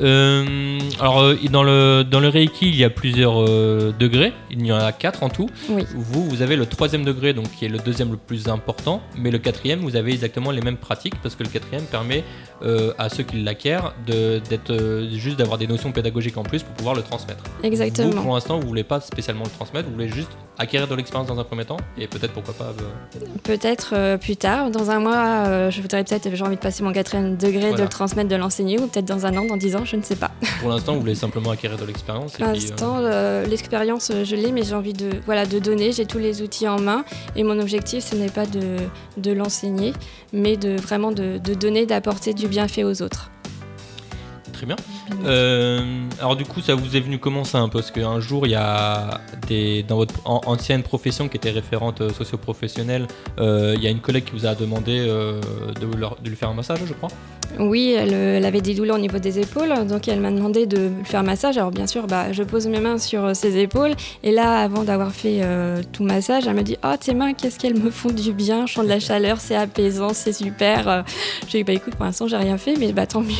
Euh, 0.00 0.78
alors 1.00 1.20
euh, 1.20 1.36
dans 1.50 1.62
le 1.62 2.04
dans 2.04 2.20
le 2.20 2.28
Reiki 2.28 2.68
il 2.68 2.76
y 2.76 2.84
a 2.84 2.90
plusieurs 2.90 3.42
euh, 3.42 3.92
degrés. 3.98 4.32
Il 4.50 4.64
y 4.64 4.72
en 4.72 4.76
a 4.76 4.92
quatre 4.92 5.22
en 5.22 5.28
tout. 5.28 5.48
Oui. 5.68 5.84
Vous 5.94 6.28
vous 6.28 6.42
avez 6.42 6.56
le 6.56 6.66
troisième 6.66 7.04
degré 7.04 7.32
donc 7.32 7.50
qui 7.52 7.64
est 7.64 7.68
le 7.68 7.78
deuxième 7.78 8.10
le 8.10 8.16
plus 8.16 8.48
important, 8.48 9.02
mais 9.16 9.30
le 9.30 9.38
quatrième 9.38 9.80
vous 9.80 9.96
avez 9.96 10.12
exactement 10.12 10.50
les 10.50 10.60
mêmes 10.60 10.76
pratiques 10.76 11.14
parce 11.22 11.34
que 11.34 11.42
le 11.42 11.48
quatrième 11.48 11.84
permet 11.84 12.24
euh, 12.62 12.92
à 12.98 13.08
ceux 13.08 13.22
qui 13.22 13.42
l'acquièrent 13.42 13.94
d'être 14.06 15.08
juste 15.12 15.38
d'avoir 15.38 15.58
des 15.58 15.66
notions 15.66 15.92
pédagogiques 15.92 16.36
en 16.36 16.42
plus 16.42 16.62
pour 16.62 16.74
pouvoir 16.74 16.94
le 16.94 17.02
transmettre. 17.02 17.44
Exactement. 17.62 18.10
Vous, 18.10 18.22
pour 18.22 18.34
l'instant, 18.34 18.58
vous 18.58 18.66
voulez 18.66 18.84
pas 18.84 19.00
spécialement 19.00 19.44
le 19.44 19.50
transmettre, 19.50 19.88
vous 19.88 19.94
voulez 19.94 20.08
juste 20.08 20.30
acquérir 20.58 20.88
de 20.88 20.94
l'expérience 20.94 21.28
dans 21.28 21.38
un 21.38 21.44
premier 21.44 21.64
temps 21.64 21.76
et 21.98 22.06
peut-être 22.06 22.32
pourquoi 22.32 22.54
pas. 22.54 22.64
euh, 22.80 23.18
Peut-être 23.42 23.90
euh, 23.94 24.16
plus 24.16 24.36
tard, 24.36 24.70
dans 24.70 24.90
un 24.90 24.98
mois, 25.00 25.16
euh, 25.46 25.70
je 25.70 25.80
voudrais 25.82 26.02
peut-être, 26.04 26.28
j'ai 26.34 26.42
envie 26.44 26.56
de 26.56 26.60
passer 26.60 26.82
mon 26.82 26.92
quatrième 26.92 27.36
degré, 27.36 27.60
Voilà. 27.68 27.76
de 27.76 27.82
le 27.82 27.88
transmettre, 27.88 28.28
de 28.28 28.36
l'enseigner, 28.36 28.78
ou 28.78 28.86
peut-être 28.86 29.04
dans 29.04 29.26
un 29.26 29.36
an, 29.36 29.44
dans 29.44 29.56
dix 29.56 29.76
ans, 29.76 29.84
je 29.84 29.96
ne 29.96 30.02
sais 30.02 30.16
pas. 30.16 30.30
pour 30.60 30.70
l'instant, 30.70 30.94
vous 30.94 31.00
voulez 31.00 31.14
simplement 31.14 31.50
acquérir 31.50 31.76
de 31.78 31.84
l'expérience. 31.84 32.32
Pour 32.32 32.46
l'instant, 32.46 33.00
l'expérience, 33.48 34.10
je 34.24 34.36
l'ai, 34.36 34.52
mais 34.52 34.62
j'ai 34.62 34.74
envie 34.74 34.92
de, 34.94 35.10
voilà, 35.26 35.46
de 35.46 35.58
donner, 35.58 35.92
j'ai 35.92 36.06
tous 36.06 36.18
les 36.18 36.42
outils 36.42 36.68
en 36.68 36.80
main, 36.80 37.04
et 37.36 37.42
mon 37.42 37.58
objectif, 37.58 38.04
ce 38.04 38.16
n'est 38.16 38.30
pas 38.30 38.46
de, 38.46 38.76
de 39.16 39.32
l'enseigner, 39.32 39.92
mais 40.32 40.56
de 40.56 40.76
vraiment 40.76 41.12
de, 41.12 41.38
de 41.38 41.54
donner, 41.54 41.86
d'apporter 41.86 42.34
du 42.34 42.48
bienfait 42.48 42.84
aux 42.84 43.02
autres. 43.02 43.30
Très 44.56 44.64
bien. 44.66 44.76
Euh, 45.26 45.80
alors 46.18 46.34
du 46.34 46.44
coup, 46.44 46.60
ça 46.62 46.74
vous 46.74 46.96
est 46.96 47.00
venu 47.00 47.18
comment 47.18 47.44
ça 47.44 47.58
un 47.58 47.68
Parce 47.68 47.90
qu'un 47.90 48.20
jour, 48.20 48.46
il 48.46 48.52
y 48.52 48.54
a 48.56 49.20
des, 49.46 49.82
dans 49.82 49.96
votre 49.96 50.14
an- 50.24 50.40
ancienne 50.46 50.82
profession 50.82 51.28
qui 51.28 51.36
était 51.36 51.50
référente 51.50 52.00
euh, 52.00 52.08
socio-professionnelle, 52.10 53.06
euh, 53.38 53.74
il 53.76 53.82
y 53.82 53.86
a 53.86 53.90
une 53.90 54.00
collègue 54.00 54.24
qui 54.24 54.32
vous 54.32 54.46
a 54.46 54.54
demandé 54.54 54.98
euh, 54.98 55.40
de, 55.80 55.94
leur- 55.96 56.16
de 56.22 56.28
lui 56.30 56.36
faire 56.36 56.48
un 56.48 56.54
massage, 56.54 56.78
je 56.86 56.94
crois. 56.94 57.10
Oui, 57.58 57.94
elle, 57.96 58.12
elle 58.12 58.44
avait 58.44 58.60
des 58.60 58.74
douleurs 58.74 58.96
au 58.96 58.98
niveau 58.98 59.18
des 59.18 59.38
épaules, 59.38 59.86
donc 59.86 60.08
elle 60.08 60.20
m'a 60.20 60.30
demandé 60.32 60.66
de 60.66 60.88
lui 60.88 61.04
faire 61.04 61.22
massage. 61.22 61.56
Alors 61.58 61.70
bien 61.70 61.86
sûr, 61.86 62.06
bah, 62.06 62.32
je 62.32 62.42
pose 62.42 62.66
mes 62.66 62.80
mains 62.80 62.98
sur 62.98 63.36
ses 63.36 63.58
épaules, 63.58 63.92
et 64.22 64.32
là, 64.32 64.58
avant 64.60 64.82
d'avoir 64.84 65.12
fait 65.12 65.42
tout 65.92 66.02
massage, 66.02 66.46
elle 66.46 66.54
me 66.54 66.62
dit 66.62 66.76
«Oh, 66.84 66.94
tes 66.98 67.14
mains, 67.14 67.34
qu'est-ce 67.34 67.58
qu'elles 67.58 67.78
me 67.80 67.90
font 67.90 68.10
du 68.10 68.32
bien, 68.32 68.66
je 68.66 68.72
sens 68.74 68.84
de 68.84 68.88
la 68.88 69.00
chaleur, 69.00 69.38
c'est 69.40 69.54
apaisant, 69.56 70.10
c'est 70.12 70.32
super. 70.32 71.04
J'ai 71.48 71.58
dit 71.58 71.64
«Bah 71.64 71.72
écoute, 71.72 71.94
pour 71.94 72.04
l'instant, 72.04 72.26
j'ai 72.26 72.36
rien 72.36 72.58
fait, 72.58 72.74
mais 72.78 72.92
bah 72.92 73.06
tant 73.06 73.20
mieux.» 73.20 73.30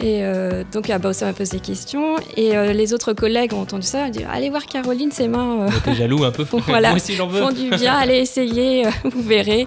Et 0.00 0.22
euh, 0.22 0.62
donc, 0.72 0.90
ah, 0.90 0.98
bah, 0.98 1.12
ça 1.12 1.26
m'a 1.26 1.32
posé 1.32 1.58
des 1.58 1.62
questions, 1.62 2.16
et 2.36 2.56
euh, 2.56 2.72
les 2.72 2.92
autres 2.94 3.12
collègues 3.12 3.52
ont 3.52 3.60
entendu 3.60 3.86
ça, 3.86 4.06
elle 4.06 4.12
dit 4.12 4.24
«Allez 4.32 4.48
voir 4.48 4.66
Caroline, 4.66 5.10
ses 5.10 5.26
mains... 5.26 5.62
euh, 5.62 5.70
T'es 5.84 5.94
jaloux 5.94 6.24
un 6.24 6.30
peu 6.30 6.44
Voilà. 6.66 6.88
Moi 6.90 6.96
aussi, 6.96 7.14
j'en 7.14 7.26
veux. 7.26 7.40
font 7.40 7.52
du 7.52 7.68
bien, 7.70 7.94
allez 7.94 8.18
essayer, 8.18 8.86
euh, 8.86 8.90
vous 9.04 9.22
verrez. 9.22 9.66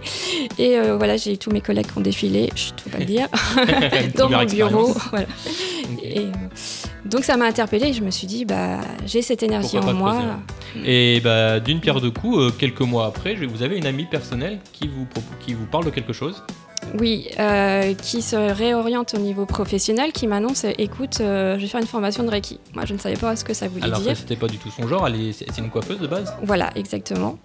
Et 0.58 0.80
voilà, 0.98 1.18
j'ai 1.18 1.38
tous 1.38 1.52
mes 1.52 1.62
collègues 1.62 1.88
qui 1.92 1.98
ont 1.98 2.02
défilé, 2.02 2.50
je 2.56 2.72
ne 2.72 2.80
faut 2.80 2.90
pas 2.90 3.00
le 3.00 3.06
dire, 3.06 3.28
dans 4.16 4.30
mon 4.30 4.46
bureau. 4.46 4.96
Voilà. 5.10 5.26
Et, 6.04 6.28
donc 7.04 7.24
ça 7.24 7.36
m'a 7.36 7.46
interpellée 7.46 7.94
je 7.94 8.04
me 8.04 8.12
suis 8.12 8.28
dit, 8.28 8.46
bah, 8.46 8.80
j'ai 9.06 9.22
cette 9.22 9.44
énergie 9.44 9.78
Pourquoi 9.78 9.92
en 9.92 9.96
moi. 9.96 10.22
Et 10.86 11.20
bah, 11.22 11.60
d'une 11.60 11.80
pierre 11.82 12.00
deux 12.00 12.12
coups, 12.12 12.54
quelques 12.58 12.82
mois 12.82 13.06
après, 13.06 13.36
vous 13.36 13.64
avez 13.64 13.78
une 13.78 13.88
amie 13.88 14.06
personnelle 14.06 14.60
qui 14.72 14.88
vous, 14.88 15.08
qui 15.46 15.54
vous 15.54 15.66
parle 15.66 15.86
de 15.86 15.90
quelque 15.90 16.14
chose. 16.14 16.44
Oui, 17.00 17.28
euh, 17.40 17.94
qui 17.94 18.22
se 18.22 18.36
réoriente 18.36 19.14
au 19.14 19.18
niveau 19.20 19.46
professionnel, 19.46 20.12
qui 20.12 20.28
m'annonce 20.28 20.66
écoute, 20.78 21.20
euh, 21.22 21.56
je 21.58 21.62
vais 21.62 21.68
faire 21.68 21.82
une 21.82 21.88
formation 21.88 22.24
de 22.24 22.30
Reiki. 22.30 22.60
Moi, 22.74 22.86
je 22.86 22.94
ne 22.94 23.00
savais 23.00 23.16
pas 23.16 23.36
ce 23.36 23.44
que 23.44 23.54
ça 23.54 23.68
voulait 23.68 23.84
Alors 23.86 24.00
dire. 24.02 24.16
c'était 24.18 24.36
pas 24.36 24.48
du 24.48 24.58
tout 24.58 24.70
son 24.72 24.88
genre, 24.88 25.08
elle 25.08 25.16
est- 25.16 25.32
c'est 25.34 25.58
une 25.62 25.70
coiffeuse 25.70 26.00
de 26.00 26.08
base 26.08 26.34
Voilà, 26.44 26.70
exactement. 26.76 27.38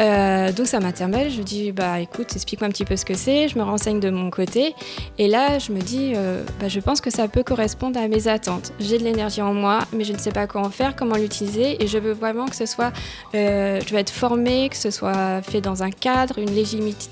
Euh, 0.00 0.52
donc 0.52 0.66
ça 0.66 0.80
m'interpelle, 0.80 1.30
je 1.30 1.42
dis 1.42 1.72
bah 1.72 2.00
écoute, 2.00 2.28
explique-moi 2.34 2.68
un 2.68 2.70
petit 2.70 2.84
peu 2.84 2.96
ce 2.96 3.04
que 3.04 3.14
c'est, 3.14 3.48
je 3.48 3.58
me 3.58 3.62
renseigne 3.64 3.98
de 4.00 4.10
mon 4.10 4.30
côté, 4.30 4.74
et 5.18 5.26
là 5.28 5.58
je 5.58 5.72
me 5.72 5.80
dis 5.80 6.12
euh, 6.16 6.42
bah, 6.60 6.68
je 6.68 6.78
pense 6.80 7.00
que 7.00 7.10
ça 7.10 7.26
peut 7.28 7.42
correspondre 7.42 7.98
à 8.00 8.06
mes 8.08 8.28
attentes. 8.28 8.72
J'ai 8.80 8.98
de 8.98 9.04
l'énergie 9.04 9.42
en 9.42 9.52
moi, 9.52 9.80
mais 9.92 10.04
je 10.04 10.12
ne 10.12 10.18
sais 10.18 10.30
pas 10.30 10.46
comment 10.46 10.70
faire, 10.70 10.94
comment 10.96 11.16
l'utiliser, 11.16 11.82
et 11.82 11.86
je 11.86 11.98
veux 11.98 12.12
vraiment 12.12 12.46
que 12.46 12.56
ce 12.56 12.66
soit, 12.66 12.92
euh, 13.34 13.80
je 13.84 13.92
veux 13.92 13.98
être 13.98 14.10
formée, 14.10 14.68
que 14.68 14.76
ce 14.76 14.90
soit 14.90 15.42
fait 15.42 15.60
dans 15.60 15.82
un 15.82 15.90
cadre, 15.90 16.38
une 16.38 16.54
légitimité, 16.54 17.08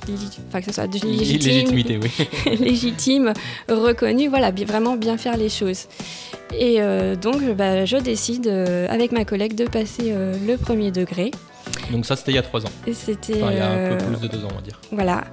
enfin 0.48 0.60
que 0.60 0.66
ce 0.66 0.72
soit 0.72 0.86
légitime, 0.86 1.67
Légitimité, 1.70 1.98
oui. 2.46 2.56
légitime, 2.58 3.32
reconnu, 3.68 4.28
voilà, 4.28 4.50
vraiment 4.50 4.96
bien 4.96 5.16
faire 5.16 5.36
les 5.36 5.48
choses. 5.48 5.86
Et 6.54 6.76
euh, 6.80 7.14
donc, 7.16 7.42
bah, 7.56 7.84
je 7.84 7.96
décide 7.96 8.46
euh, 8.46 8.86
avec 8.88 9.12
ma 9.12 9.24
collègue 9.24 9.54
de 9.54 9.64
passer 9.64 10.12
euh, 10.12 10.34
le 10.46 10.56
premier 10.56 10.90
degré. 10.90 11.30
Donc 11.90 12.06
ça, 12.06 12.16
c'était 12.16 12.32
il 12.32 12.36
y 12.36 12.38
a 12.38 12.42
3 12.42 12.66
ans. 12.66 12.70
C'était. 12.92 13.42
Enfin, 13.42 13.52
il 13.52 13.58
y 13.58 13.60
a 13.60 13.70
un 13.70 13.96
peu 13.96 14.04
plus 14.04 14.28
de 14.28 14.36
2 14.36 14.44
ans, 14.44 14.48
on 14.50 14.54
va 14.56 14.60
dire. 14.62 14.80
Voilà. 14.92 15.24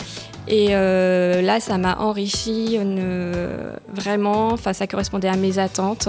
Et 0.48 0.70
là, 0.70 1.60
ça 1.60 1.78
m'a 1.78 1.98
enrichi 2.00 2.78
vraiment. 3.94 4.50
Enfin, 4.50 4.74
ça 4.74 4.86
correspondait 4.86 5.28
à 5.28 5.36
mes 5.38 5.58
attentes. 5.58 6.08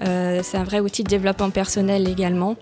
C'est 0.00 0.56
un 0.56 0.64
vrai 0.64 0.80
outil 0.80 1.02
de 1.04 1.08
développement 1.08 1.50
personnel 1.50 2.08
également. 2.08 2.56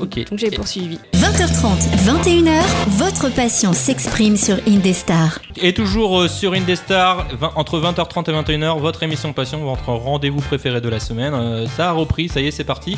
Ok. 0.00 0.30
Donc 0.30 0.38
j'ai 0.38 0.48
Et- 0.48 0.56
poursuivi. 0.56 0.98
20h30, 1.34 1.88
21h, 2.04 2.62
votre 2.90 3.28
passion 3.28 3.72
s'exprime 3.72 4.36
sur 4.36 4.56
Indestar. 4.68 5.40
Et 5.56 5.74
toujours 5.74 6.20
euh, 6.20 6.28
sur 6.28 6.52
Indestar, 6.52 7.26
20 7.36 7.52
entre 7.56 7.80
20h30 7.80 8.30
et 8.30 8.56
21h, 8.56 8.78
votre 8.78 9.02
émission 9.02 9.32
Passion, 9.32 9.64
votre 9.64 9.88
rendez-vous 9.88 10.40
préféré 10.40 10.80
de 10.80 10.88
la 10.88 11.00
semaine. 11.00 11.34
Euh, 11.34 11.66
ça 11.66 11.88
a 11.88 11.90
repris, 11.90 12.28
ça 12.28 12.40
y 12.40 12.46
est, 12.46 12.50
c'est 12.52 12.62
parti. 12.62 12.96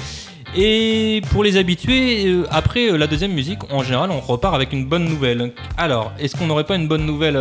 Et 0.55 1.23
pour 1.31 1.45
les 1.45 1.57
habitués, 1.57 2.27
euh, 2.27 2.47
après 2.51 2.91
la 2.91 3.07
deuxième 3.07 3.33
musique, 3.33 3.61
en 3.73 3.83
général, 3.83 4.11
on 4.11 4.21
repart 4.21 4.55
avec 4.55 4.75
une 4.75 4.85
bonne 4.85 5.07
nouvelle. 5.07 5.55
Alors, 5.79 6.13
est-ce 6.19 6.37
qu'on 6.37 6.47
n'aurait 6.47 6.65
pas 6.65 6.77
une 6.77 6.89
bonne 6.89 7.07
nouvelle, 7.07 7.39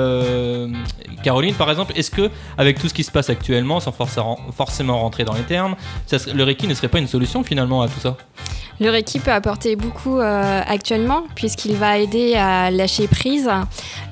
Caroline, 1.23 1.55
par 1.55 1.69
exemple? 1.69 1.91
Est-ce 1.97 2.09
que, 2.09 2.29
avec 2.57 2.79
tout 2.79 2.87
ce 2.87 2.93
qui 2.93 3.03
se 3.03 3.11
passe 3.11 3.29
actuellement, 3.29 3.81
sans 3.81 3.91
forcément 3.91 4.99
rentrer 5.01 5.25
dans 5.25 5.33
les 5.33 5.43
termes, 5.43 5.75
le 6.33 6.43
Reiki 6.43 6.69
ne 6.69 6.73
serait 6.73 6.87
pas 6.87 6.99
une 6.99 7.07
solution 7.07 7.43
finalement 7.43 7.81
à 7.81 7.89
tout 7.89 7.99
ça? 7.99 8.15
Le 8.79 8.89
Reiki 8.89 9.19
peut 9.19 9.31
apporter 9.31 9.77
beaucoup 9.77 10.19
euh, 10.19 10.61
actuellement 10.67 11.23
puisqu'il 11.33 11.75
va 11.75 11.97
aider 11.97 12.35
à 12.35 12.71
lâcher 12.71 13.07
prise, 13.07 13.49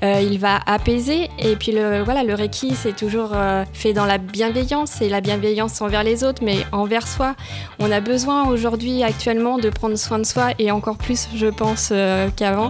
euh, 0.03 0.22
il 0.22 0.39
va 0.39 0.60
apaiser. 0.65 1.29
Et 1.38 1.55
puis 1.58 1.74
le, 1.74 2.01
voilà, 2.03 2.24
le 2.24 2.34
Reiki 2.34 2.74
c'est 2.74 2.96
toujours 2.96 3.32
euh, 3.34 3.65
fait 3.74 3.91
dans 3.91 4.05
la 4.05 4.17
bienveillance 4.17 5.01
et 5.01 5.10
la 5.10 5.20
bienveillance 5.20 5.82
envers 5.82 6.03
les 6.03 6.24
autres 6.24 6.43
mais 6.43 6.65
envers 6.72 7.08
soi. 7.08 7.36
On 7.79 7.91
a 7.91 8.00
besoin 8.00 8.48
aujourd'hui 8.48 9.03
actuellement 9.03 9.58
de 9.58 9.70
prendre 9.70 9.98
soin 9.98 10.20
de 10.20 10.25
soi 10.25 10.51
et 10.60 10.72
encore 10.72 10.98
plus 10.98 11.27
je 11.36 11.48
pense 11.48 11.91
qu'avant. 12.38 12.70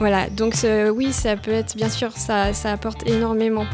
Voilà, 0.00 0.28
donc 0.30 0.54
oui 0.94 1.12
ça 1.12 1.36
peut 1.36 1.52
être 1.52 1.76
bien 1.76 1.88
sûr 1.88 2.10
ça, 2.12 2.52
ça 2.52 2.72
apporte 2.72 3.08
énormément 3.08 3.66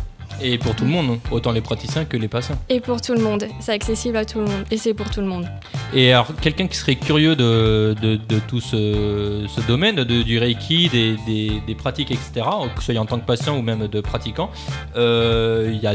Et 0.43 0.59
pour 0.59 0.75
tout 0.75 0.85
le 0.85 0.91
monde, 0.91 1.19
autant 1.31 1.53
les 1.53 1.61
praticiens 1.61 2.05
que 2.05 2.17
les 2.17 2.29
patients. 2.29 2.59
et 2.69 2.81
pour 2.81 3.01
tout 3.01 3.15
le 3.15 3.21
monde, 3.21 3.45
c'est 3.61 3.73
accessible 3.73 4.17
à 4.17 4.25
tout 4.25 4.39
le 4.41 4.45
monde 4.47 4.65
et 4.71 4.77
c'est 4.77 4.95
pour 4.95 5.09
tout 5.11 5.21
le 5.21 5.27
monde. 5.27 5.47
Et 5.95 6.13
alors, 6.13 6.29
quelqu'un 6.41 6.67
qui 6.67 6.77
serait 6.77 6.97
curieux 6.97 7.37
de, 7.37 7.95
de, 8.03 8.17
de 8.17 8.39
tout 8.49 8.61
ce, 8.61 9.45
ce 9.49 9.61
domaine, 9.69 9.97
de- 9.97 10.23
du 10.23 10.39
Reiki, 10.39 10.89
des, 10.89 11.15
des, 11.27 11.63
des 11.67 11.75
pratiques, 11.75 12.11
etc., 12.11 12.45
que 12.75 12.83
ce 12.83 12.93
soit 12.93 13.01
en 13.01 13.07
tant 13.07 13.19
que 13.19 13.25
patient 13.27 13.57
ou 13.57 13.63
même 13.63 13.87
de 13.87 14.01
pratiquant, 14.01 14.51
euh, 14.97 15.71
il 15.73 15.81
y, 15.81 15.87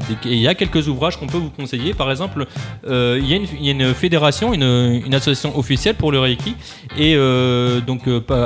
a 0.48 0.51
y 0.51 0.55
quelques 0.55 0.88
ouvrages 0.88 1.17
qu'on 1.17 1.27
peut 1.27 1.38
vous 1.38 1.50
conseiller. 1.50 1.93
Par 1.93 2.10
exemple, 2.12 2.46
euh, 2.88 3.19
il 3.22 3.29
y, 3.29 3.34
a 3.34 3.38
une- 3.38 3.48
il 3.60 3.65
y 3.65 3.69
a 3.69 3.72
une 3.72 3.93
fédération, 3.93 4.53
une, 4.53 5.01
une 5.05 5.13
association 5.13 5.58
officielle 5.58 5.96
pour 5.96 6.12
le 6.12 6.19
Reiki. 6.19 6.55
Et 6.98 7.15
euh, 7.15 7.81
donc, 7.81 8.03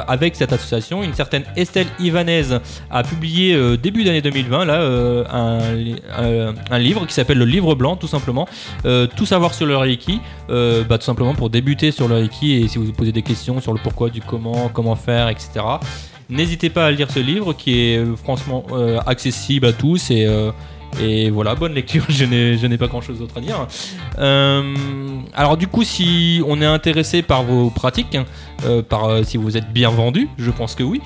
avec 0.07 0.35
cette 0.35 0.53
association, 0.53 1.03
une 1.03 1.13
certaine 1.13 1.43
Estelle 1.55 1.87
Ivanez 1.99 2.43
a 2.89 3.03
publié 3.03 3.77
début 3.77 4.03
d'année 4.03 4.21
2020 4.21 4.65
là, 4.65 4.81
un, 5.31 5.73
un- 6.17 6.53
un 6.71 6.79
livre 6.79 7.05
qui 7.05 7.13
s'appelle 7.13 7.37
Le 7.37 7.45
Livre 7.45 7.75
Blanc, 7.75 7.95
tout 7.95 8.07
simplement. 8.07 8.47
Euh, 8.85 9.07
tout 9.15 9.25
savoir 9.25 9.53
sur 9.53 9.65
le 9.65 9.75
Reiki, 9.77 10.19
euh, 10.49 10.83
bah, 10.83 10.97
tout 10.97 11.05
simplement 11.05 11.33
pour 11.33 11.49
débuter 11.49 11.91
sur 11.91 12.07
le 12.07 12.15
Reiki 12.15 12.53
et 12.53 12.67
si 12.67 12.77
vous 12.77 12.85
vous 12.85 12.93
posez 12.93 13.11
des 13.11 13.21
questions 13.21 13.59
sur 13.61 13.73
le 13.73 13.79
pourquoi, 13.81 14.09
du 14.09 14.21
comment, 14.21 14.69
comment 14.73 14.95
faire, 14.95 15.29
etc. 15.29 15.49
N'hésitez 16.29 16.69
pas 16.69 16.85
à 16.87 16.91
lire 16.91 17.11
ce 17.11 17.19
livre 17.19 17.53
qui 17.53 17.79
est 17.79 17.97
euh, 17.97 18.15
franchement 18.15 18.63
euh, 18.71 18.99
accessible 19.05 19.65
à 19.67 19.73
tous 19.73 20.09
et, 20.09 20.25
euh, 20.25 20.51
et 21.01 21.29
voilà, 21.29 21.55
bonne 21.55 21.73
lecture, 21.73 22.05
je 22.09 22.25
n'ai 22.65 22.77
pas 22.77 22.87
grand 22.87 23.01
chose 23.01 23.19
d'autre 23.19 23.37
à 23.37 23.41
dire. 23.41 23.67
Euh, 24.19 24.73
alors 25.33 25.57
du 25.57 25.67
coup, 25.67 25.83
si 25.83 26.41
on 26.47 26.61
est 26.61 26.65
intéressé 26.65 27.21
par 27.21 27.43
vos 27.43 27.69
pratiques, 27.69 28.17
euh, 28.65 28.81
par, 28.81 29.05
euh, 29.05 29.23
si 29.23 29.37
vous 29.37 29.57
êtes 29.57 29.71
bien 29.71 29.89
vendu, 29.89 30.29
je 30.37 30.51
pense 30.51 30.75
que 30.75 30.83
oui, 30.83 31.01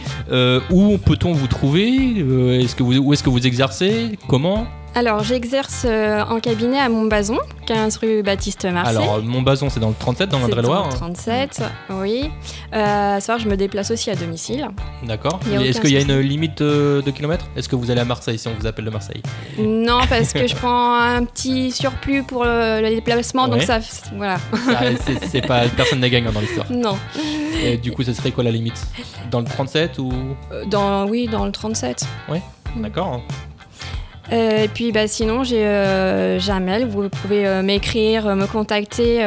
où 0.71 0.97
peut-on 0.97 1.33
vous 1.33 1.47
trouver 1.47 2.23
Où 2.23 3.13
est-ce 3.13 3.23
que 3.23 3.29
vous 3.29 3.47
exercez 3.47 4.17
Comment? 4.27 4.67
Alors 4.97 5.23
j'exerce 5.23 5.83
euh, 5.85 6.23
en 6.27 6.39
cabinet 6.39 6.79
à 6.79 6.89
Montbazon, 6.89 7.37
15 7.67 7.97
rue 7.97 8.23
Baptiste 8.23 8.65
Marseille. 8.65 8.97
Alors, 8.97 9.21
Montbazon, 9.21 9.69
c'est 9.69 9.79
dans 9.79 9.89
le 9.89 9.95
37, 9.99 10.27
dans 10.29 10.39
l'Indre-et-Loire 10.39 10.85
dans 10.85 10.89
le 10.89 10.95
37, 11.13 11.61
oui. 11.91 12.31
Euh, 12.73 13.17
à 13.17 13.19
savoir, 13.19 13.37
je 13.37 13.47
me 13.47 13.55
déplace 13.55 13.91
aussi 13.91 14.09
à 14.09 14.15
domicile. 14.15 14.67
D'accord. 15.03 15.39
Est-ce 15.53 15.81
qu'il 15.81 15.91
y 15.91 15.97
a 15.97 16.01
une 16.01 16.17
limite 16.19 16.61
euh, 16.61 17.03
de 17.03 17.11
kilomètres? 17.11 17.45
Est-ce 17.55 17.69
que 17.69 17.75
vous 17.75 17.91
allez 17.91 18.01
à 18.01 18.05
Marseille 18.05 18.39
si 18.39 18.47
on 18.47 18.55
vous 18.59 18.65
appelle 18.65 18.85
de 18.85 18.89
Marseille? 18.89 19.21
Non, 19.59 19.99
parce 20.09 20.33
que 20.33 20.47
je 20.47 20.55
prends 20.55 20.95
un 20.95 21.23
petit 21.25 21.69
surplus 21.71 22.23
pour 22.23 22.43
le, 22.43 22.81
le 22.81 22.89
déplacement, 22.89 23.47
donc 23.47 23.61
ça, 23.61 23.77
voilà. 24.15 24.37
Ah, 24.75 24.85
c'est- 25.29 25.45
pas 25.45 25.67
personne 25.69 25.99
n'est 25.99 26.09
gagnant 26.09 26.31
dans 26.31 26.39
l'histoire. 26.41 26.65
Non. 26.71 26.97
Et 27.63 27.77
du 27.77 27.91
coup, 27.91 28.01
ce 28.01 28.13
serait 28.13 28.31
quoi 28.31 28.43
la 28.43 28.51
limite? 28.51 28.81
Dans 29.29 29.41
le 29.41 29.45
37 29.45 29.99
ou? 29.99 30.11
Euh, 30.51 30.65
Dans, 30.65 31.05
oui, 31.07 31.27
dans 31.27 31.45
le 31.45 31.51
37. 31.51 32.03
D'accord. 32.77 33.21
Euh, 34.31 34.63
et 34.63 34.67
puis 34.67 34.91
bah, 34.91 35.07
sinon, 35.07 35.43
j'ai 35.43 35.65
euh, 35.65 36.39
mail. 36.59 36.85
Vous 36.87 37.09
pouvez 37.09 37.47
euh, 37.47 37.63
m'écrire, 37.63 38.27
euh, 38.27 38.35
me 38.35 38.45
contacter 38.45 39.17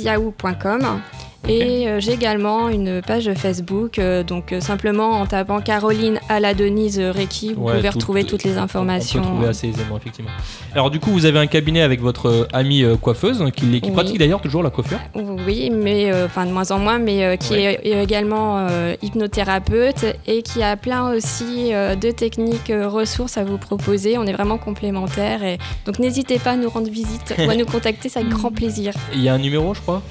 yahoo.com. 0.00 1.00
Et 1.48 1.88
euh, 1.88 1.98
j'ai 2.00 2.12
également 2.12 2.68
une 2.68 3.02
page 3.02 3.30
Facebook, 3.34 3.98
euh, 3.98 4.22
donc 4.22 4.52
euh, 4.52 4.60
simplement 4.60 5.10
en 5.20 5.26
tapant 5.26 5.60
Caroline 5.60 6.20
à 6.28 6.38
la 6.38 6.54
Denise 6.54 7.00
Reiki, 7.00 7.54
vous 7.54 7.62
Ouais, 7.64 7.76
pouvez 7.76 7.88
tout- 7.88 7.94
retrouver 7.98 8.24
tout- 8.24 8.30
toutes 8.36 8.44
les 8.44 8.58
On 8.58 8.62
informations. 8.62 9.20
peut 9.22 9.26
trouver 9.26 9.48
assez 9.48 9.68
aisément, 9.68 9.96
effectivement. 9.96 10.30
Alors 10.72 10.90
du 10.90 11.00
coup, 11.00 11.10
vous 11.10 11.26
avez 11.26 11.38
un 11.40 11.46
cabinet 11.48 11.82
avec 11.82 12.00
votre 12.00 12.46
amie 12.52 12.84
coiffeuse 13.00 13.42
qui, 13.56 13.80
qui 13.80 13.88
Oui. 13.88 13.92
pratique 13.92 14.18
d'ailleurs 14.18 14.40
toujours 14.40 14.62
la 14.62 14.70
coiffure. 14.70 14.98
Oui, 15.14 15.70
mais 15.70 16.12
enfin 16.24 16.46
de 16.46 16.52
moins 16.52 16.70
en 16.70 16.78
moins, 16.78 16.98
mais 16.98 17.36
qui 17.38 17.54
Ouais. 17.54 17.80
est 17.82 18.02
également 18.02 18.66
hypnothérapeute 19.02 20.04
et 20.26 20.42
qui 20.42 20.62
a 20.62 20.76
plein 20.76 21.12
aussi 21.14 21.70
de 21.72 22.10
techniques, 22.10 22.72
ressources 22.84 23.36
à 23.36 23.44
vous 23.44 23.58
proposer. 23.58 24.16
On 24.18 24.24
est 24.26 24.32
vraiment 24.32 24.58
complémentaires 24.58 25.42
et 25.44 25.58
donc 25.86 25.98
n'hésitez 25.98 26.38
pas 26.38 26.52
à 26.52 26.56
nous 26.56 26.68
rendre 26.70 26.88
visite 26.90 27.34
ou 27.38 27.50
à 27.50 27.54
nous 27.56 27.66
contacter, 27.72 28.08
c'est 28.08 28.20
avec 28.20 28.30
grand 28.32 28.50
plaisir. 28.52 28.94
Il 29.14 29.22
y 29.22 29.28
a 29.28 29.34
un 29.34 29.38
numéro, 29.38 29.74
je 29.74 29.80
crois. 29.80 30.02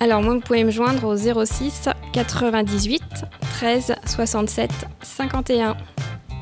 Alors 0.00 0.22
moi, 0.22 0.34
vous 0.34 0.40
pouvez 0.40 0.64
me 0.68 0.70
joindre 0.70 1.04
au 1.04 1.16
06 1.16 1.88
98 2.12 3.02
13 3.58 3.94
67 4.04 4.70
51. 5.00 5.74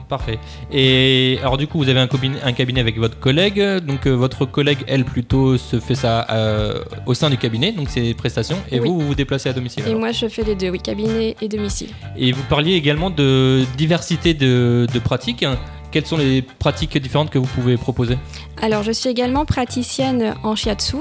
Parfait. 0.08 0.38
Et 0.72 1.38
alors 1.42 1.56
du 1.56 1.68
coup, 1.68 1.78
vous 1.78 1.88
avez 1.88 2.00
un, 2.00 2.06
cabinet- 2.08 2.38
un 2.44 2.52
cabinet 2.52 2.80
avec 2.80 2.98
votre 2.98 3.20
collègue. 3.20 3.60
Donc 3.84 4.06
euh, 4.06 4.10
votre 4.16 4.44
collègue, 4.44 4.78
elle, 4.88 5.04
plutôt 5.04 5.56
se 5.58 5.78
fait 5.78 5.94
ça 5.94 6.26
euh, 6.30 6.82
au 7.06 7.14
sein 7.14 7.30
du 7.30 7.36
cabinet, 7.38 7.70
donc 7.70 7.86
c'est 7.88 8.14
prestations. 8.14 8.58
Et 8.72 8.80
Oui. 8.80 8.88
vous, 8.88 8.98
vous 9.00 9.06
vous 9.08 9.14
déplacez 9.14 9.48
à 9.48 9.52
domicile. 9.52 9.84
Et 9.84 9.90
alors. 9.90 10.00
moi, 10.00 10.10
je 10.12 10.26
fais 10.26 10.42
les 10.42 10.56
deux, 10.56 10.70
oui, 10.70 10.80
cabinet 10.80 11.36
et 11.40 11.48
domicile. 11.48 11.90
Et 12.16 12.32
vous 12.32 12.42
parliez 12.48 12.74
également 12.74 13.10
de 13.10 13.64
diversité 13.76 14.34
de, 14.34 14.86
de 14.92 14.98
pratiques. 14.98 15.44
Quelles 15.92 16.06
sont 16.06 16.16
les 16.18 16.42
pratiques 16.42 16.98
différentes 16.98 17.30
que 17.30 17.38
vous 17.38 17.46
pouvez 17.46 17.76
proposer? 17.76 18.18
Alors, 18.60 18.82
je 18.82 18.90
suis 18.92 19.08
également 19.08 19.44
praticienne 19.44 20.34
en 20.42 20.54
shiatsu, 20.56 20.96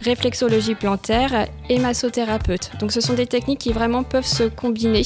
réflexologie 0.00 0.74
plantaire 0.74 1.46
et 1.68 1.78
massothérapeute. 1.78 2.70
Donc, 2.80 2.92
ce 2.92 3.00
sont 3.00 3.14
des 3.14 3.26
techniques 3.26 3.60
qui 3.60 3.72
vraiment 3.72 4.02
peuvent 4.02 4.26
se 4.26 4.44
combiner. 4.44 5.02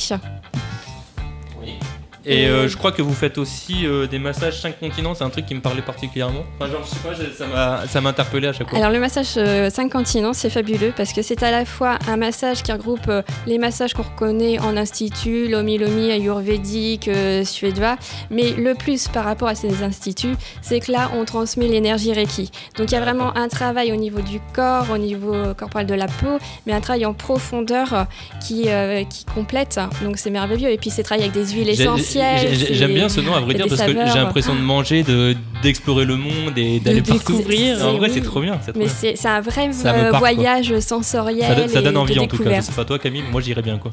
Et 2.26 2.46
euh, 2.46 2.68
je 2.68 2.76
crois 2.76 2.90
que 2.92 3.02
vous 3.02 3.12
faites 3.12 3.36
aussi 3.38 3.86
euh, 3.86 4.06
des 4.06 4.18
massages 4.18 4.60
5 4.60 4.78
continents, 4.80 5.14
c'est 5.14 5.24
un 5.24 5.30
truc 5.30 5.46
qui 5.46 5.54
me 5.54 5.60
parlait 5.60 5.82
particulièrement. 5.82 6.44
Enfin, 6.58 6.70
genre, 6.70 6.82
je 6.84 6.90
sais 6.90 6.96
pas, 7.06 7.12
je- 7.14 7.36
ça 7.36 7.46
m'a- 7.46 7.86
ça 7.86 8.00
m'a 8.00 8.10
interpellé 8.10 8.48
à 8.48 8.52
chaque 8.52 8.68
fois. 8.70 8.78
Alors 8.78 8.90
le 8.90 8.98
massage 8.98 9.26
5 9.70 9.90
continents, 9.92 10.32
c'est 10.32 10.50
fabuleux 10.50 10.92
parce 10.96 11.12
que 11.12 11.22
c'est 11.22 11.42
à 11.42 11.50
la 11.50 11.64
fois 11.64 11.98
un 12.08 12.16
massage 12.16 12.62
qui 12.62 12.72
regroupe 12.72 13.08
euh, 13.08 13.22
les 13.46 13.58
massages 13.58 13.92
qu'on 13.94 14.02
reconnaît 14.04 14.58
en 14.58 14.76
institut, 14.76 15.48
lomi 15.48 15.76
lomi, 15.78 16.10
ayurvédique, 16.10 17.08
euh, 17.08 17.44
suédois, 17.44 17.96
mais 18.30 18.50
le 18.52 18.74
plus 18.74 19.08
par 19.08 19.24
rapport 19.24 19.48
à 19.48 19.54
ces 19.54 19.82
instituts, 19.82 20.36
c'est 20.62 20.80
que 20.80 20.92
là 20.92 21.10
on 21.14 21.24
transmet 21.24 21.68
l'énergie 21.68 22.12
Reiki. 22.12 22.50
Donc 22.78 22.90
il 22.90 22.94
y 22.94 22.96
a 22.96 23.00
vraiment 23.00 23.36
un 23.36 23.48
travail 23.48 23.92
au 23.92 23.96
niveau 23.96 24.20
du 24.20 24.40
corps, 24.54 24.86
au 24.92 24.98
niveau 24.98 25.34
corporel 25.56 25.86
de 25.86 25.94
la 25.94 26.06
peau, 26.06 26.38
mais 26.66 26.72
un 26.72 26.80
travail 26.80 27.04
en 27.06 27.12
profondeur 27.14 27.92
euh, 27.94 28.04
qui, 28.46 28.64
euh, 28.68 29.04
qui 29.04 29.24
complète. 29.26 29.78
Donc 30.02 30.16
c'est 30.18 30.30
merveilleux. 30.30 30.70
Et 30.70 30.78
puis 30.78 30.90
c'est 30.90 31.02
travaillé 31.02 31.28
avec 31.28 31.34
des 31.34 31.52
huiles 31.52 31.68
essentielles. 31.70 32.13
J'ai- 32.20 32.54
j'ai- 32.54 32.74
J'aime 32.74 32.94
bien 32.94 33.08
ce 33.08 33.20
nom 33.20 33.34
à 33.34 33.40
vrai 33.40 33.54
dire 33.54 33.66
parce 33.68 33.80
que 33.82 33.92
j'ai 33.92 34.18
l'impression 34.18 34.54
de 34.54 34.60
manger, 34.60 35.02
de 35.02 35.34
d'explorer 35.62 36.04
le 36.04 36.16
monde 36.16 36.56
et 36.56 36.78
d'aller 36.80 37.00
partout. 37.00 37.32
découvrir. 37.32 37.86
En 37.86 37.92
vrai, 37.96 38.08
Oui. 38.08 38.14
c'est 38.14 38.20
trop 38.22 38.40
bien. 38.42 38.58
trop 38.72 38.78
Mais 38.78 38.88
c'est 38.88 39.26
un 39.26 39.40
vrai 39.40 39.70
euh, 39.86 40.10
quoi. 40.10 40.18
voyage 40.18 40.78
sensoriel. 40.80 41.46
Ça, 41.48 41.54
donne- 41.54 41.68
ça 41.68 41.82
envie 41.96 42.18
en 42.18 42.26
tout 42.26 42.36
cas. 42.42 42.56
Je 42.56 42.60
sais 42.66 42.72
pas 42.72 42.84
toi 42.84 42.98
Camille, 42.98 43.22
moi 43.32 43.40
j'irais 43.40 43.62
bien 43.62 43.78
quoi. 43.78 43.90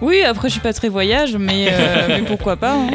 Oui, 0.00 0.22
après 0.22 0.48
je 0.48 0.52
suis 0.52 0.60
pas 0.60 0.72
très 0.72 0.88
voyage, 0.88 1.36
mais, 1.36 1.68
euh, 1.70 2.04
mais 2.08 2.22
pourquoi 2.22 2.56
pas. 2.56 2.74
hein. 2.74 2.86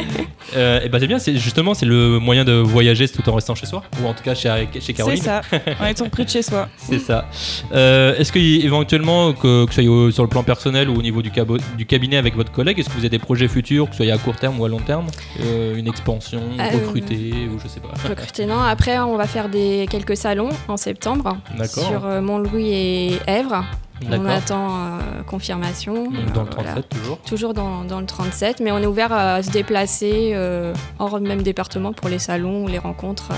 Euh, 0.56 0.80
et 0.84 0.88
bah 0.88 0.98
c'est 1.00 1.06
bien, 1.06 1.18
c'est 1.18 1.36
justement 1.36 1.74
c'est 1.74 1.86
le 1.86 2.18
moyen 2.18 2.44
de 2.44 2.52
voyager 2.52 3.08
tout 3.08 3.28
en 3.28 3.34
restant 3.34 3.54
chez 3.54 3.66
soi 3.66 3.82
ou 4.02 4.06
en 4.06 4.14
tout 4.14 4.22
cas 4.22 4.34
chez, 4.34 4.48
chez 4.74 4.80
C'est 4.80 4.92
Caroline. 4.92 5.22
ça, 5.22 5.40
en 5.80 5.86
étant 5.86 6.08
près 6.08 6.24
de 6.24 6.30
chez 6.30 6.42
soi. 6.42 6.68
C'est 6.76 6.98
ça. 6.98 7.26
Euh, 7.72 8.14
est-ce 8.16 8.30
que 8.32 8.38
éventuellement 8.38 9.32
que, 9.32 9.64
que 9.66 9.74
ce 9.74 9.82
soit 9.82 9.90
au- 9.90 10.10
sur 10.10 10.22
le 10.22 10.28
plan 10.28 10.42
personnel 10.42 10.88
ou 10.88 10.96
au 10.98 11.02
niveau 11.02 11.22
du, 11.22 11.30
cabo- 11.30 11.58
du 11.76 11.86
cabinet 11.86 12.16
avec 12.18 12.36
votre 12.36 12.52
collègue, 12.52 12.78
est-ce 12.78 12.88
que 12.88 12.94
vous 12.94 13.00
avez 13.00 13.08
des 13.10 13.18
projets 13.18 13.48
futurs, 13.48 13.88
que 13.90 13.96
ce 13.96 14.04
soit 14.04 14.12
à 14.12 14.18
court 14.18 14.36
terme 14.36 14.60
ou 14.60 14.64
à 14.64 14.68
long 14.68 14.78
terme, 14.80 15.06
Euh, 15.42 15.74
une 15.76 15.88
expansion, 15.88 16.40
Euh, 16.58 16.62
recruter 16.78 17.32
ou 17.54 17.58
je 17.62 17.68
sais 17.68 17.80
pas. 17.80 17.88
recruter. 18.08 18.46
Non, 18.46 18.60
après, 18.60 18.98
on 19.00 19.16
va 19.16 19.26
faire 19.26 19.48
des, 19.48 19.86
quelques 19.90 20.16
salons 20.16 20.50
en 20.68 20.76
septembre 20.76 21.38
D'accord. 21.58 21.86
sur 21.88 22.06
euh, 22.06 22.20
Mont-Louis 22.20 22.68
et 22.72 23.12
Èvres. 23.26 23.64
On 24.10 24.24
attend 24.26 24.76
euh, 24.76 25.22
confirmation. 25.26 26.04
Donc 26.04 26.14
Euh, 26.14 26.30
dans 26.34 26.42
le 26.44 26.50
voilà. 26.50 26.70
37 26.72 26.88
toujours. 26.88 27.18
Toujours 27.18 27.54
dans, 27.54 27.84
dans 27.84 28.00
le 28.00 28.06
37, 28.06 28.60
mais 28.60 28.72
on 28.72 28.78
est 28.78 28.86
ouvert 28.86 29.12
à 29.12 29.42
se 29.42 29.50
déplacer 29.50 30.32
euh, 30.34 30.72
hors 30.98 31.20
même 31.20 31.42
département 31.42 31.92
pour 31.92 32.08
les 32.08 32.18
salons 32.18 32.64
ou 32.64 32.68
les 32.68 32.78
rencontres. 32.78 33.30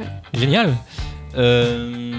euh. 0.00 0.04
Génial. 0.34 0.74
Euh, 1.36 2.12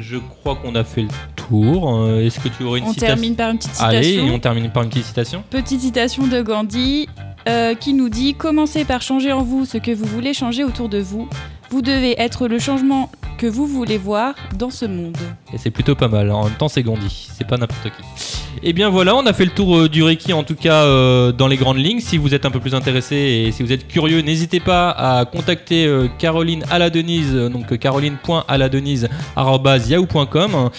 je 0.00 0.16
crois 0.18 0.56
qu'on 0.56 0.74
a 0.74 0.84
fait 0.84 1.02
le 1.02 1.08
tour. 1.36 1.94
Euh, 2.04 2.24
Est-ce 2.24 2.40
que 2.40 2.48
tu 2.48 2.64
aurais 2.64 2.78
une 2.80 2.86
On 2.86 2.92
citation 2.92 3.14
termine 3.14 3.36
par 3.36 3.50
une 3.50 3.58
petite 3.58 3.72
citation. 3.74 3.98
Allez, 3.98 4.30
on 4.32 4.38
termine 4.38 4.70
par 4.70 4.82
une 4.82 4.88
petite 4.90 5.04
citation. 5.06 5.42
Petite 5.50 5.80
citation 5.80 6.26
de 6.26 6.40
Gandhi 6.42 7.08
euh, 7.48 7.74
qui 7.74 7.94
nous 7.94 8.08
dit 8.08 8.34
Commencez 8.34 8.84
par 8.84 9.02
changer 9.02 9.32
en 9.32 9.42
vous 9.42 9.64
ce 9.64 9.78
que 9.78 9.90
vous 9.92 10.04
voulez 10.06 10.34
changer 10.34 10.64
autour 10.64 10.88
de 10.88 10.98
vous. 10.98 11.28
Vous 11.70 11.82
devez 11.82 12.20
être 12.20 12.48
le 12.48 12.58
changement 12.58 13.10
que 13.42 13.48
vous 13.48 13.66
voulez 13.66 13.98
voir 13.98 14.36
dans 14.56 14.70
ce 14.70 14.84
monde. 14.84 15.16
Et 15.52 15.58
c'est 15.58 15.72
plutôt 15.72 15.96
pas 15.96 16.06
mal. 16.06 16.30
En 16.30 16.44
même 16.44 16.54
temps, 16.54 16.68
c'est 16.68 16.84
Gandhi. 16.84 17.28
C'est 17.36 17.44
pas 17.44 17.56
n'importe 17.56 17.90
qui. 17.90 18.41
Et 18.62 18.72
bien 18.72 18.88
voilà, 18.88 19.16
on 19.16 19.26
a 19.26 19.32
fait 19.32 19.44
le 19.44 19.50
tour 19.50 19.76
euh, 19.76 19.88
du 19.88 20.02
Reiki 20.02 20.32
en 20.32 20.42
tout 20.42 20.54
cas 20.54 20.84
euh, 20.84 21.32
dans 21.32 21.48
les 21.48 21.56
grandes 21.56 21.78
lignes. 21.78 22.00
Si 22.00 22.18
vous 22.18 22.34
êtes 22.34 22.44
un 22.44 22.50
peu 22.50 22.60
plus 22.60 22.74
intéressé 22.74 23.16
et 23.16 23.50
si 23.52 23.62
vous 23.62 23.72
êtes 23.72 23.88
curieux, 23.88 24.20
n'hésitez 24.20 24.60
pas 24.60 24.90
à 24.90 25.24
contacter 25.24 25.86
euh, 25.86 26.08
Caroline 26.18 26.64
à 26.70 26.78
la 26.78 26.90
Denise, 26.90 27.34
euh, 27.34 27.48
donc 27.48 27.78
caroline.aladenise@yahoo.com 27.78 30.70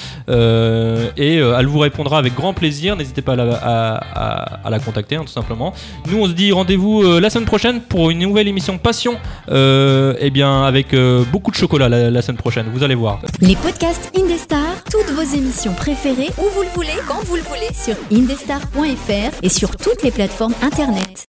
et 1.18 1.36
elle 1.36 1.65
vous 1.65 1.80
répondra 1.80 2.18
avec 2.18 2.36
grand 2.36 2.53
plaisir. 2.53 2.96
N'hésitez 2.96 3.22
pas 3.22 3.34
à 3.34 4.70
la, 4.70 4.80
contacter, 4.80 5.15
hein, 5.15 5.24
tout 5.25 5.32
simplement. 5.32 5.74
Nous, 6.10 6.18
on 6.18 6.27
se 6.27 6.34
dit 6.34 6.51
rendez-vous 6.51 7.20
la 7.20 7.30
semaine 7.30 7.46
prochaine 7.46 7.80
pour 7.82 8.10
une 8.10 8.20
nouvelle 8.20 8.48
émission 8.48 8.77
Passion. 8.77 9.15
Et 9.50 10.30
bien 10.32 10.63
avec 10.63 10.96
beaucoup 11.32 11.51
de 11.51 11.56
chocolat 11.56 11.89
la, 11.89 12.10
la 12.10 12.22
semaine 12.22 12.38
prochaine. 12.38 12.68
Vous 12.74 12.84
allez 12.84 12.96
voir. 12.96 13.20
Les 13.42 13.56
podcasts 13.56 14.12
Indestar, 14.18 14.73
toutes 14.93 15.09
vos 15.15 15.35
émissions 15.35 15.73
préférées, 15.73 16.29
où 16.38 16.47
vous 16.53 16.62
le 16.62 16.69
voulez, 16.69 16.93
quand 17.07 17.23
vous 17.25 17.35
le 17.35 17.41
voulez, 17.41 17.69
sur 17.73 17.95
indestar.fr 18.12 19.39
et 19.41 19.50
sur 19.50 19.75
toutes 19.75 20.03
les 20.03 20.12
plateformes 20.12 20.53
internet. 20.62 21.27